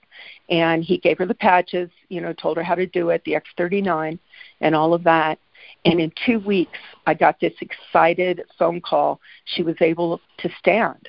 and 0.48 0.83
he 0.83 0.98
gave 0.98 1.18
her 1.18 1.26
the 1.26 1.35
patches. 1.35 1.90
You 2.09 2.20
know, 2.20 2.33
told 2.33 2.57
her 2.57 2.62
how 2.62 2.74
to 2.74 2.87
do 2.87 3.11
it, 3.11 3.22
the 3.24 3.37
X39, 3.59 4.18
and 4.61 4.74
all 4.74 4.94
of 4.94 5.05
that. 5.05 5.38
And 5.87 6.01
in 6.01 6.12
two 6.25 6.40
weeks, 6.40 6.79
I 7.07 7.14
got 7.14 7.40
this 7.40 7.53
excited 7.61 8.42
phone 8.59 8.81
call. 8.81 9.20
She 9.44 9.62
was 9.62 9.77
able 9.81 10.20
to 10.38 10.51
stand. 10.59 11.09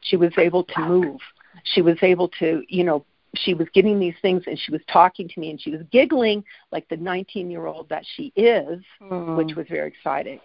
She 0.00 0.16
was 0.16 0.32
able 0.36 0.64
to 0.64 0.80
move. 0.80 1.20
She 1.64 1.82
was 1.82 1.96
able 2.02 2.28
to, 2.40 2.62
you 2.68 2.84
know, 2.84 3.04
she 3.34 3.54
was 3.54 3.66
getting 3.72 3.98
these 3.98 4.14
things 4.20 4.42
and 4.46 4.58
she 4.58 4.70
was 4.70 4.82
talking 4.92 5.26
to 5.28 5.40
me 5.40 5.50
and 5.50 5.60
she 5.60 5.70
was 5.70 5.80
giggling 5.90 6.44
like 6.70 6.86
the 6.88 6.96
19 6.96 7.50
year 7.50 7.66
old 7.66 7.88
that 7.88 8.04
she 8.16 8.32
is, 8.36 8.82
mm. 9.00 9.36
which 9.36 9.56
was 9.56 9.66
very 9.68 9.88
exciting. 9.88 10.38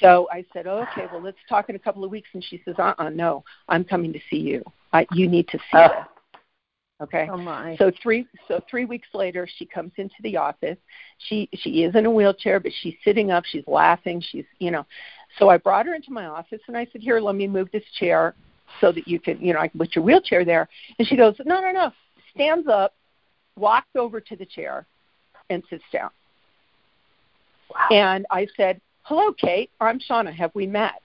So 0.00 0.28
I 0.32 0.44
said, 0.52 0.66
oh, 0.66 0.84
okay, 0.90 1.06
well, 1.12 1.22
let's 1.22 1.38
talk 1.48 1.68
in 1.68 1.76
a 1.76 1.78
couple 1.78 2.02
of 2.02 2.10
weeks. 2.10 2.28
And 2.32 2.42
she 2.42 2.60
says, 2.64 2.74
uh 2.78 2.94
uh 2.98 3.10
no, 3.10 3.44
I'm 3.68 3.84
coming 3.84 4.12
to 4.12 4.20
see 4.28 4.38
you. 4.38 4.64
I, 4.92 5.06
you 5.12 5.28
need 5.28 5.46
to 5.48 5.58
see 5.58 5.62
uh. 5.78 6.04
Okay. 7.00 7.28
Oh 7.30 7.36
my. 7.36 7.76
So 7.76 7.90
three 8.02 8.26
so 8.46 8.60
three 8.70 8.84
weeks 8.84 9.08
later 9.14 9.48
she 9.58 9.66
comes 9.66 9.92
into 9.96 10.14
the 10.22 10.36
office. 10.36 10.78
She 11.18 11.48
she 11.54 11.82
is 11.82 11.94
in 11.94 12.06
a 12.06 12.10
wheelchair 12.10 12.60
but 12.60 12.72
she's 12.80 12.94
sitting 13.04 13.30
up, 13.30 13.44
she's 13.44 13.64
laughing, 13.66 14.22
she's 14.30 14.44
you 14.58 14.70
know. 14.70 14.86
So 15.38 15.48
I 15.48 15.58
brought 15.58 15.86
her 15.86 15.94
into 15.94 16.12
my 16.12 16.26
office 16.26 16.60
and 16.68 16.76
I 16.76 16.86
said, 16.92 17.00
Here, 17.00 17.18
let 17.20 17.34
me 17.34 17.48
move 17.48 17.68
this 17.72 17.84
chair 17.98 18.34
so 18.80 18.92
that 18.92 19.06
you 19.06 19.20
can, 19.20 19.40
you 19.40 19.52
know, 19.52 19.60
I 19.60 19.68
can 19.68 19.78
put 19.78 19.94
your 19.94 20.04
wheelchair 20.04 20.44
there. 20.44 20.68
And 20.98 21.06
she 21.06 21.16
goes, 21.16 21.34
no, 21.44 21.60
no, 21.60 21.70
no. 21.70 21.92
Stands 22.34 22.68
up, 22.68 22.94
walks 23.56 23.88
over 23.96 24.20
to 24.20 24.36
the 24.36 24.46
chair, 24.46 24.86
and 25.50 25.62
sits 25.70 25.84
down. 25.92 26.10
Wow. 27.70 27.88
And 27.90 28.26
I 28.30 28.46
said, 28.56 28.80
hello, 29.02 29.32
Kate. 29.32 29.70
I'm 29.80 30.00
Shauna. 30.00 30.34
Have 30.34 30.50
we 30.54 30.66
met? 30.66 31.02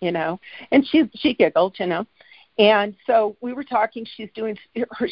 You 0.00 0.10
know, 0.10 0.40
and 0.72 0.84
she 0.84 1.08
she 1.14 1.32
giggled, 1.32 1.76
you 1.78 1.86
know. 1.86 2.04
And 2.58 2.94
so 3.06 3.36
we 3.40 3.52
were 3.52 3.64
talking. 3.64 4.06
She's 4.16 4.28
doing. 4.34 4.56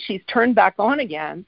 She's 0.07 0.21
turned 0.27 0.55
back 0.55 0.75
on 0.79 1.01
again, 1.01 1.45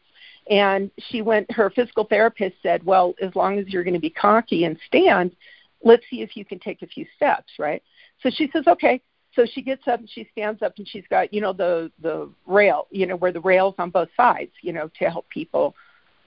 and 0.48 0.90
she 1.10 1.20
went. 1.22 1.50
Her 1.50 1.70
physical 1.70 2.04
therapist 2.04 2.56
said, 2.62 2.82
"Well, 2.84 3.14
as 3.20 3.34
long 3.36 3.58
as 3.58 3.68
you're 3.68 3.84
going 3.84 3.94
to 3.94 4.00
be 4.00 4.10
cocky 4.10 4.64
and 4.64 4.78
stand, 4.86 5.36
let's 5.84 6.04
see 6.08 6.22
if 6.22 6.36
you 6.36 6.44
can 6.44 6.58
take 6.58 6.82
a 6.82 6.86
few 6.86 7.06
steps, 7.16 7.52
right?" 7.58 7.82
So 8.22 8.30
she 8.30 8.48
says, 8.52 8.64
"Okay." 8.66 9.02
So 9.34 9.46
she 9.46 9.62
gets 9.62 9.88
up 9.88 10.00
and 10.00 10.08
she 10.10 10.28
stands 10.32 10.62
up 10.62 10.74
and 10.76 10.86
she's 10.86 11.04
got, 11.08 11.32
you 11.32 11.40
know, 11.40 11.52
the 11.52 11.90
the 12.00 12.30
rail, 12.46 12.86
you 12.90 13.06
know, 13.06 13.16
where 13.16 13.32
the 13.32 13.40
rails 13.40 13.74
on 13.78 13.90
both 13.90 14.08
sides, 14.16 14.52
you 14.60 14.72
know, 14.72 14.90
to 14.98 15.10
help 15.10 15.28
people 15.28 15.74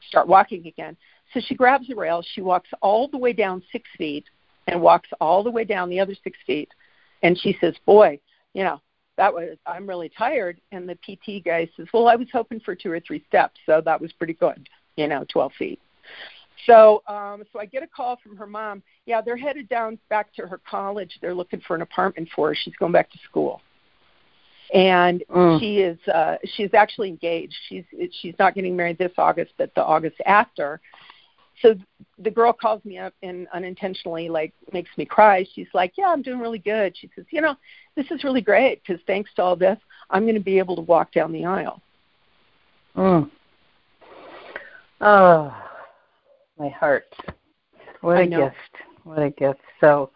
start 0.08 0.28
walking 0.28 0.66
again. 0.68 0.98
So 1.34 1.40
she 1.40 1.56
grabs 1.56 1.88
the 1.88 1.96
rail, 1.96 2.24
she 2.34 2.42
walks 2.42 2.70
all 2.82 3.08
the 3.08 3.18
way 3.18 3.34
down 3.34 3.64
six 3.72 3.88
feet 3.98 4.26
and 4.68 4.82
walks 4.82 5.10
all 5.20 5.44
the 5.44 5.52
way 5.52 5.64
down 5.64 5.90
the 5.90 6.00
other 6.00 6.16
six 6.24 6.38
feet, 6.46 6.70
and 7.22 7.38
she 7.38 7.58
says, 7.62 7.76
"Boy, 7.86 8.20
you 8.54 8.64
know, 8.64 8.82
that 9.18 9.34
was 9.34 9.58
I'm 9.66 9.88
really 9.88 10.10
tired." 10.10 10.60
And 10.72 10.88
the 10.88 10.96
PT 10.96 11.44
guy 11.44 11.70
says, 11.76 11.88
"Well, 11.94 12.08
I 12.08 12.16
was 12.16 12.28
hoping 12.32 12.60
for 12.60 12.76
two 12.76 12.92
or 12.92 13.00
three 13.00 13.24
steps, 13.28 13.60
so 13.66 13.82
that 13.86 14.00
was 14.00 14.12
pretty 14.14 14.34
good, 14.34 14.70
you 14.96 15.08
know, 15.08 15.26
12 15.30 15.54
feet." 15.54 15.80
So, 16.66 17.04
um, 17.08 17.44
so 17.52 17.60
I 17.60 17.66
get 17.66 17.84
a 17.84 17.88
call 17.88 18.18
from 18.24 18.38
her 18.38 18.48
mom. 18.48 18.82
Yeah, 19.06 19.22
they're 19.22 19.38
headed 19.38 19.70
down 19.70 20.00
back 20.10 20.34
to 20.36 20.48
her 20.48 20.60
college. 20.70 21.18
They're 21.22 21.34
looking 21.34 21.62
for 21.62 21.76
an 21.76 21.82
apartment 21.82 22.30
for 22.36 22.50
her. 22.50 22.56
She's 22.56 22.76
going 22.76 22.92
back 22.92 23.12
to 23.12 23.18
school, 23.30 23.62
and 24.74 25.24
mm. 25.30 25.60
she 25.60 25.80
is 25.80 25.98
uh, 26.08 26.38
she's 26.56 26.74
actually 26.74 27.10
engaged. 27.10 27.56
She's 27.70 27.84
she's 28.22 28.36
not 28.40 28.56
getting 28.56 28.76
married 28.76 28.98
this 28.98 29.12
August, 29.18 29.54
but 29.58 29.74
the 29.76 29.84
August 29.84 30.18
after. 30.26 30.82
So 31.62 31.76
the 32.20 32.32
girl 32.32 32.54
calls 32.54 32.84
me 32.86 32.98
up 32.98 33.14
and 33.24 33.48
unintentionally 33.54 34.30
like 34.30 34.54
makes 34.74 34.90
me 34.98 35.06
cry. 35.06 35.46
She's 35.54 35.68
like, 35.74 35.94
"Yeah, 35.98 36.08
I'm 36.08 36.22
doing 36.22 36.40
really 36.40 36.60
good." 36.60 36.96
She 36.98 37.10
says, 37.16 37.26
"You 37.32 37.42
know, 37.42 37.56
this 37.96 38.10
is 38.12 38.24
really 38.24 38.42
great 38.42 38.82
because 38.84 39.02
thanks 39.08 39.34
to 39.36 39.42
all 39.42 39.56
this, 39.56 39.80
I'm 40.10 40.24
going 40.24 40.36
to 40.36 40.42
be 40.42 40.60
able 40.60 40.76
to 40.76 40.82
walk 40.82 41.12
down 41.12 41.32
the 41.32 41.46
aisle." 41.46 41.82
Mm. 42.96 43.30
Oh 45.02 45.56
my 46.58 46.70
heart. 46.70 47.14
What 48.02 48.20
a 48.20 48.28
gift. 48.28 48.56
What 49.04 49.22
a 49.22 49.30
gift. 49.30 49.60
So 49.82 50.12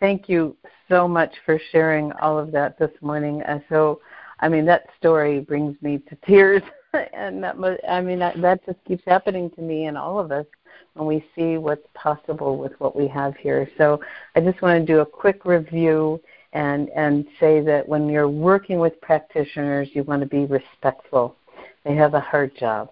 thank 0.00 0.28
you 0.28 0.56
so 0.88 1.08
much 1.08 1.32
for 1.44 1.60
sharing 1.72 2.12
all 2.12 2.38
of 2.38 2.52
that 2.52 2.78
this 2.78 2.90
morning. 3.00 3.42
And 3.46 3.62
so, 3.68 4.00
I 4.40 4.48
mean, 4.48 4.64
that 4.66 4.86
story 4.98 5.40
brings 5.40 5.80
me 5.82 5.98
to 6.08 6.16
tears. 6.26 6.62
and 7.12 7.42
that, 7.42 7.56
I 7.88 8.00
mean, 8.00 8.18
that, 8.20 8.40
that 8.40 8.64
just 8.66 8.78
keeps 8.86 9.04
happening 9.06 9.50
to 9.50 9.62
me 9.62 9.86
and 9.86 9.98
all 9.98 10.18
of 10.18 10.32
us 10.32 10.46
when 10.94 11.06
we 11.06 11.24
see 11.34 11.58
what's 11.58 11.86
possible 11.94 12.56
with 12.58 12.72
what 12.78 12.96
we 12.96 13.06
have 13.08 13.36
here. 13.36 13.68
So 13.76 14.00
I 14.34 14.40
just 14.40 14.60
want 14.62 14.80
to 14.80 14.92
do 14.92 15.00
a 15.00 15.06
quick 15.06 15.44
review 15.44 16.20
and, 16.52 16.88
and 16.90 17.26
say 17.38 17.60
that 17.60 17.88
when 17.88 18.08
you're 18.08 18.28
working 18.28 18.78
with 18.78 19.00
practitioners, 19.00 19.88
you 19.92 20.02
want 20.04 20.22
to 20.22 20.26
be 20.28 20.46
respectful. 20.46 21.36
They 21.84 21.94
have 21.94 22.14
a 22.14 22.20
hard 22.20 22.56
job 22.56 22.90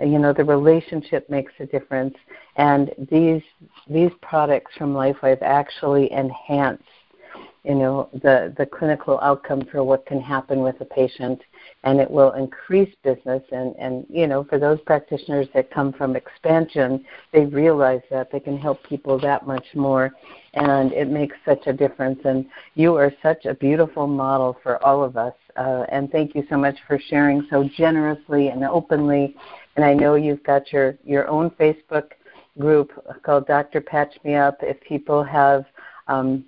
you 0.00 0.18
know 0.18 0.32
the 0.32 0.44
relationship 0.44 1.28
makes 1.28 1.52
a 1.58 1.66
difference 1.66 2.14
and 2.56 2.92
these 3.10 3.42
these 3.88 4.10
products 4.22 4.72
from 4.76 4.94
lifewave 4.94 5.42
actually 5.42 6.12
enhance 6.12 6.82
you 7.68 7.74
know 7.74 8.08
the 8.14 8.52
the 8.56 8.66
clinical 8.66 9.20
outcome 9.20 9.62
for 9.70 9.84
what 9.84 10.06
can 10.06 10.20
happen 10.20 10.60
with 10.60 10.80
a 10.80 10.84
patient 10.84 11.40
and 11.84 12.00
it 12.00 12.10
will 12.10 12.32
increase 12.32 12.92
business 13.04 13.42
and 13.52 13.76
and 13.78 14.06
you 14.08 14.26
know 14.26 14.42
for 14.44 14.58
those 14.58 14.80
practitioners 14.86 15.46
that 15.54 15.70
come 15.70 15.92
from 15.92 16.16
expansion 16.16 17.04
they 17.32 17.44
realize 17.44 18.00
that 18.10 18.32
they 18.32 18.40
can 18.40 18.58
help 18.58 18.82
people 18.84 19.20
that 19.20 19.46
much 19.46 19.66
more 19.74 20.10
and 20.54 20.92
it 20.92 21.08
makes 21.08 21.36
such 21.44 21.66
a 21.66 21.72
difference 21.72 22.18
and 22.24 22.46
you 22.74 22.96
are 22.96 23.12
such 23.22 23.44
a 23.44 23.54
beautiful 23.54 24.06
model 24.06 24.56
for 24.62 24.82
all 24.84 25.04
of 25.04 25.16
us 25.16 25.34
uh, 25.56 25.84
and 25.90 26.10
thank 26.10 26.34
you 26.34 26.44
so 26.48 26.56
much 26.56 26.76
for 26.86 26.98
sharing 27.10 27.46
so 27.50 27.68
generously 27.76 28.48
and 28.48 28.64
openly 28.64 29.36
and 29.78 29.84
I 29.84 29.94
know 29.94 30.16
you've 30.16 30.42
got 30.42 30.72
your, 30.72 30.98
your 31.04 31.28
own 31.28 31.50
Facebook 31.50 32.10
group 32.58 32.90
called 33.22 33.46
Dr. 33.46 33.80
Patch 33.80 34.12
Me 34.24 34.34
Up. 34.34 34.58
If 34.60 34.80
people 34.80 35.22
have, 35.22 35.64
um, 36.08 36.44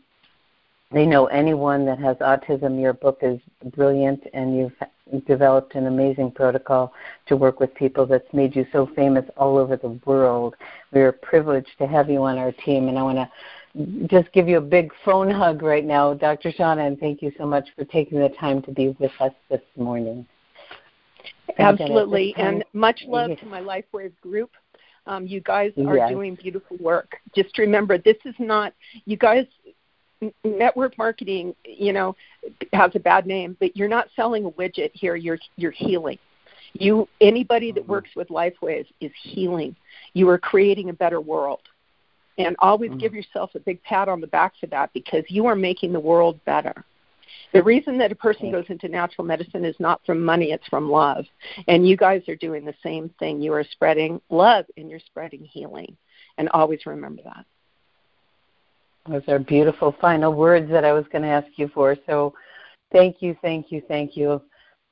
they 0.92 1.06
know 1.06 1.26
anyone 1.26 1.86
that 1.86 1.98
has 1.98 2.16
autism, 2.18 2.80
your 2.80 2.92
book 2.92 3.18
is 3.22 3.40
brilliant, 3.74 4.22
and 4.34 4.56
you've 4.56 5.24
developed 5.26 5.74
an 5.74 5.86
amazing 5.86 6.30
protocol 6.30 6.92
to 7.26 7.36
work 7.36 7.60
with 7.60 7.74
people 7.74 8.06
that's 8.06 8.32
made 8.32 8.54
you 8.56 8.66
so 8.72 8.88
famous 8.96 9.24
all 9.36 9.56
over 9.56 9.76
the 9.76 10.00
world. 10.04 10.54
We 10.92 11.00
are 11.02 11.12
privileged 11.12 11.70
to 11.78 11.86
have 11.86 12.10
you 12.10 12.22
on 12.22 12.38
our 12.38 12.52
team, 12.52 12.88
and 12.88 12.98
I 12.98 13.02
want 13.02 13.18
to 13.18 14.06
just 14.08 14.32
give 14.32 14.48
you 14.48 14.58
a 14.58 14.62
big 14.62 14.90
phone 15.04 15.30
hug 15.30 15.62
right 15.62 15.84
now, 15.84 16.14
Dr. 16.14 16.50
Shauna, 16.50 16.86
and 16.86 16.98
thank 16.98 17.22
you 17.22 17.32
so 17.38 17.46
much 17.46 17.68
for 17.76 17.84
taking 17.84 18.18
the 18.18 18.30
time 18.30 18.62
to 18.62 18.72
be 18.72 18.96
with 18.98 19.12
us 19.20 19.32
this 19.48 19.62
morning. 19.76 20.26
Absolutely, 21.58 22.34
and 22.36 22.64
much 22.72 23.02
love 23.06 23.30
to 23.38 23.46
my 23.46 23.60
LifeWave 23.60 24.12
group. 24.20 24.50
Um, 25.06 25.26
you 25.26 25.40
guys 25.40 25.72
are 25.86 25.96
yes. 25.96 26.10
doing 26.10 26.34
beautiful 26.34 26.76
work. 26.78 27.16
Just 27.34 27.56
remember, 27.58 27.96
this 27.98 28.16
is 28.24 28.34
not 28.38 28.74
you 29.06 29.16
guys. 29.16 29.46
Network 30.44 30.98
marketing, 30.98 31.54
you 31.64 31.92
know, 31.92 32.14
has 32.72 32.90
a 32.94 33.00
bad 33.00 33.26
name, 33.26 33.56
but 33.58 33.76
you're 33.76 33.88
not 33.88 34.08
selling 34.14 34.44
a 34.44 34.50
widget 34.50 34.90
here. 34.92 35.16
You're 35.16 35.38
you're 35.56 35.70
healing. 35.70 36.18
You 36.74 37.08
anybody 37.20 37.72
that 37.72 37.82
mm-hmm. 37.82 37.90
works 37.90 38.10
with 38.14 38.28
LifeWave 38.28 38.86
is 39.00 39.12
healing. 39.22 39.74
You 40.12 40.28
are 40.28 40.38
creating 40.38 40.90
a 40.90 40.94
better 40.94 41.20
world, 41.20 41.62
and 42.38 42.54
always 42.58 42.90
mm-hmm. 42.90 43.00
give 43.00 43.14
yourself 43.14 43.54
a 43.54 43.60
big 43.60 43.82
pat 43.82 44.08
on 44.08 44.20
the 44.20 44.26
back 44.26 44.52
for 44.60 44.66
that 44.66 44.92
because 44.92 45.24
you 45.28 45.46
are 45.46 45.56
making 45.56 45.92
the 45.92 46.00
world 46.00 46.38
better. 46.44 46.84
The 47.52 47.62
reason 47.62 47.98
that 47.98 48.12
a 48.12 48.16
person 48.16 48.52
goes 48.52 48.66
into 48.68 48.88
natural 48.88 49.26
medicine 49.26 49.64
is 49.64 49.74
not 49.78 50.00
from 50.06 50.24
money, 50.24 50.52
it's 50.52 50.66
from 50.68 50.90
love. 50.90 51.24
And 51.66 51.88
you 51.88 51.96
guys 51.96 52.22
are 52.28 52.36
doing 52.36 52.64
the 52.64 52.74
same 52.82 53.08
thing. 53.18 53.40
You 53.40 53.52
are 53.54 53.64
spreading 53.64 54.20
love 54.30 54.66
and 54.76 54.88
you're 54.88 55.00
spreading 55.00 55.44
healing. 55.44 55.96
And 56.38 56.48
always 56.50 56.86
remember 56.86 57.22
that. 57.24 57.44
Those 59.08 59.22
are 59.28 59.38
beautiful 59.38 59.94
final 60.00 60.34
words 60.34 60.70
that 60.70 60.84
I 60.84 60.92
was 60.92 61.04
going 61.10 61.22
to 61.22 61.28
ask 61.28 61.48
you 61.56 61.68
for. 61.68 61.96
So 62.06 62.34
thank 62.92 63.22
you, 63.22 63.36
thank 63.42 63.72
you, 63.72 63.82
thank 63.88 64.16
you. 64.16 64.42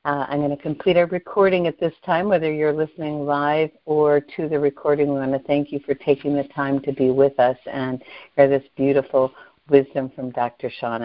Uh, 0.05 0.25
I'm 0.29 0.39
going 0.39 0.55
to 0.55 0.61
complete 0.61 0.97
our 0.97 1.05
recording 1.07 1.67
at 1.67 1.79
this 1.79 1.93
time, 2.05 2.29
whether 2.29 2.51
you're 2.51 2.73
listening 2.73 3.25
live 3.25 3.69
or 3.85 4.21
to 4.21 4.47
the 4.47 4.57
recording. 4.57 5.09
We 5.09 5.19
want 5.19 5.33
to 5.33 5.47
thank 5.47 5.71
you 5.71 5.79
for 5.85 5.93
taking 5.93 6.35
the 6.35 6.45
time 6.45 6.79
to 6.81 6.93
be 6.93 7.11
with 7.11 7.37
us 7.39 7.57
and 7.71 8.01
hear 8.35 8.47
this 8.47 8.63
beautiful 8.75 9.31
wisdom 9.69 10.09
from 10.15 10.31
Dr. 10.31 10.71
Shauna. 10.81 10.97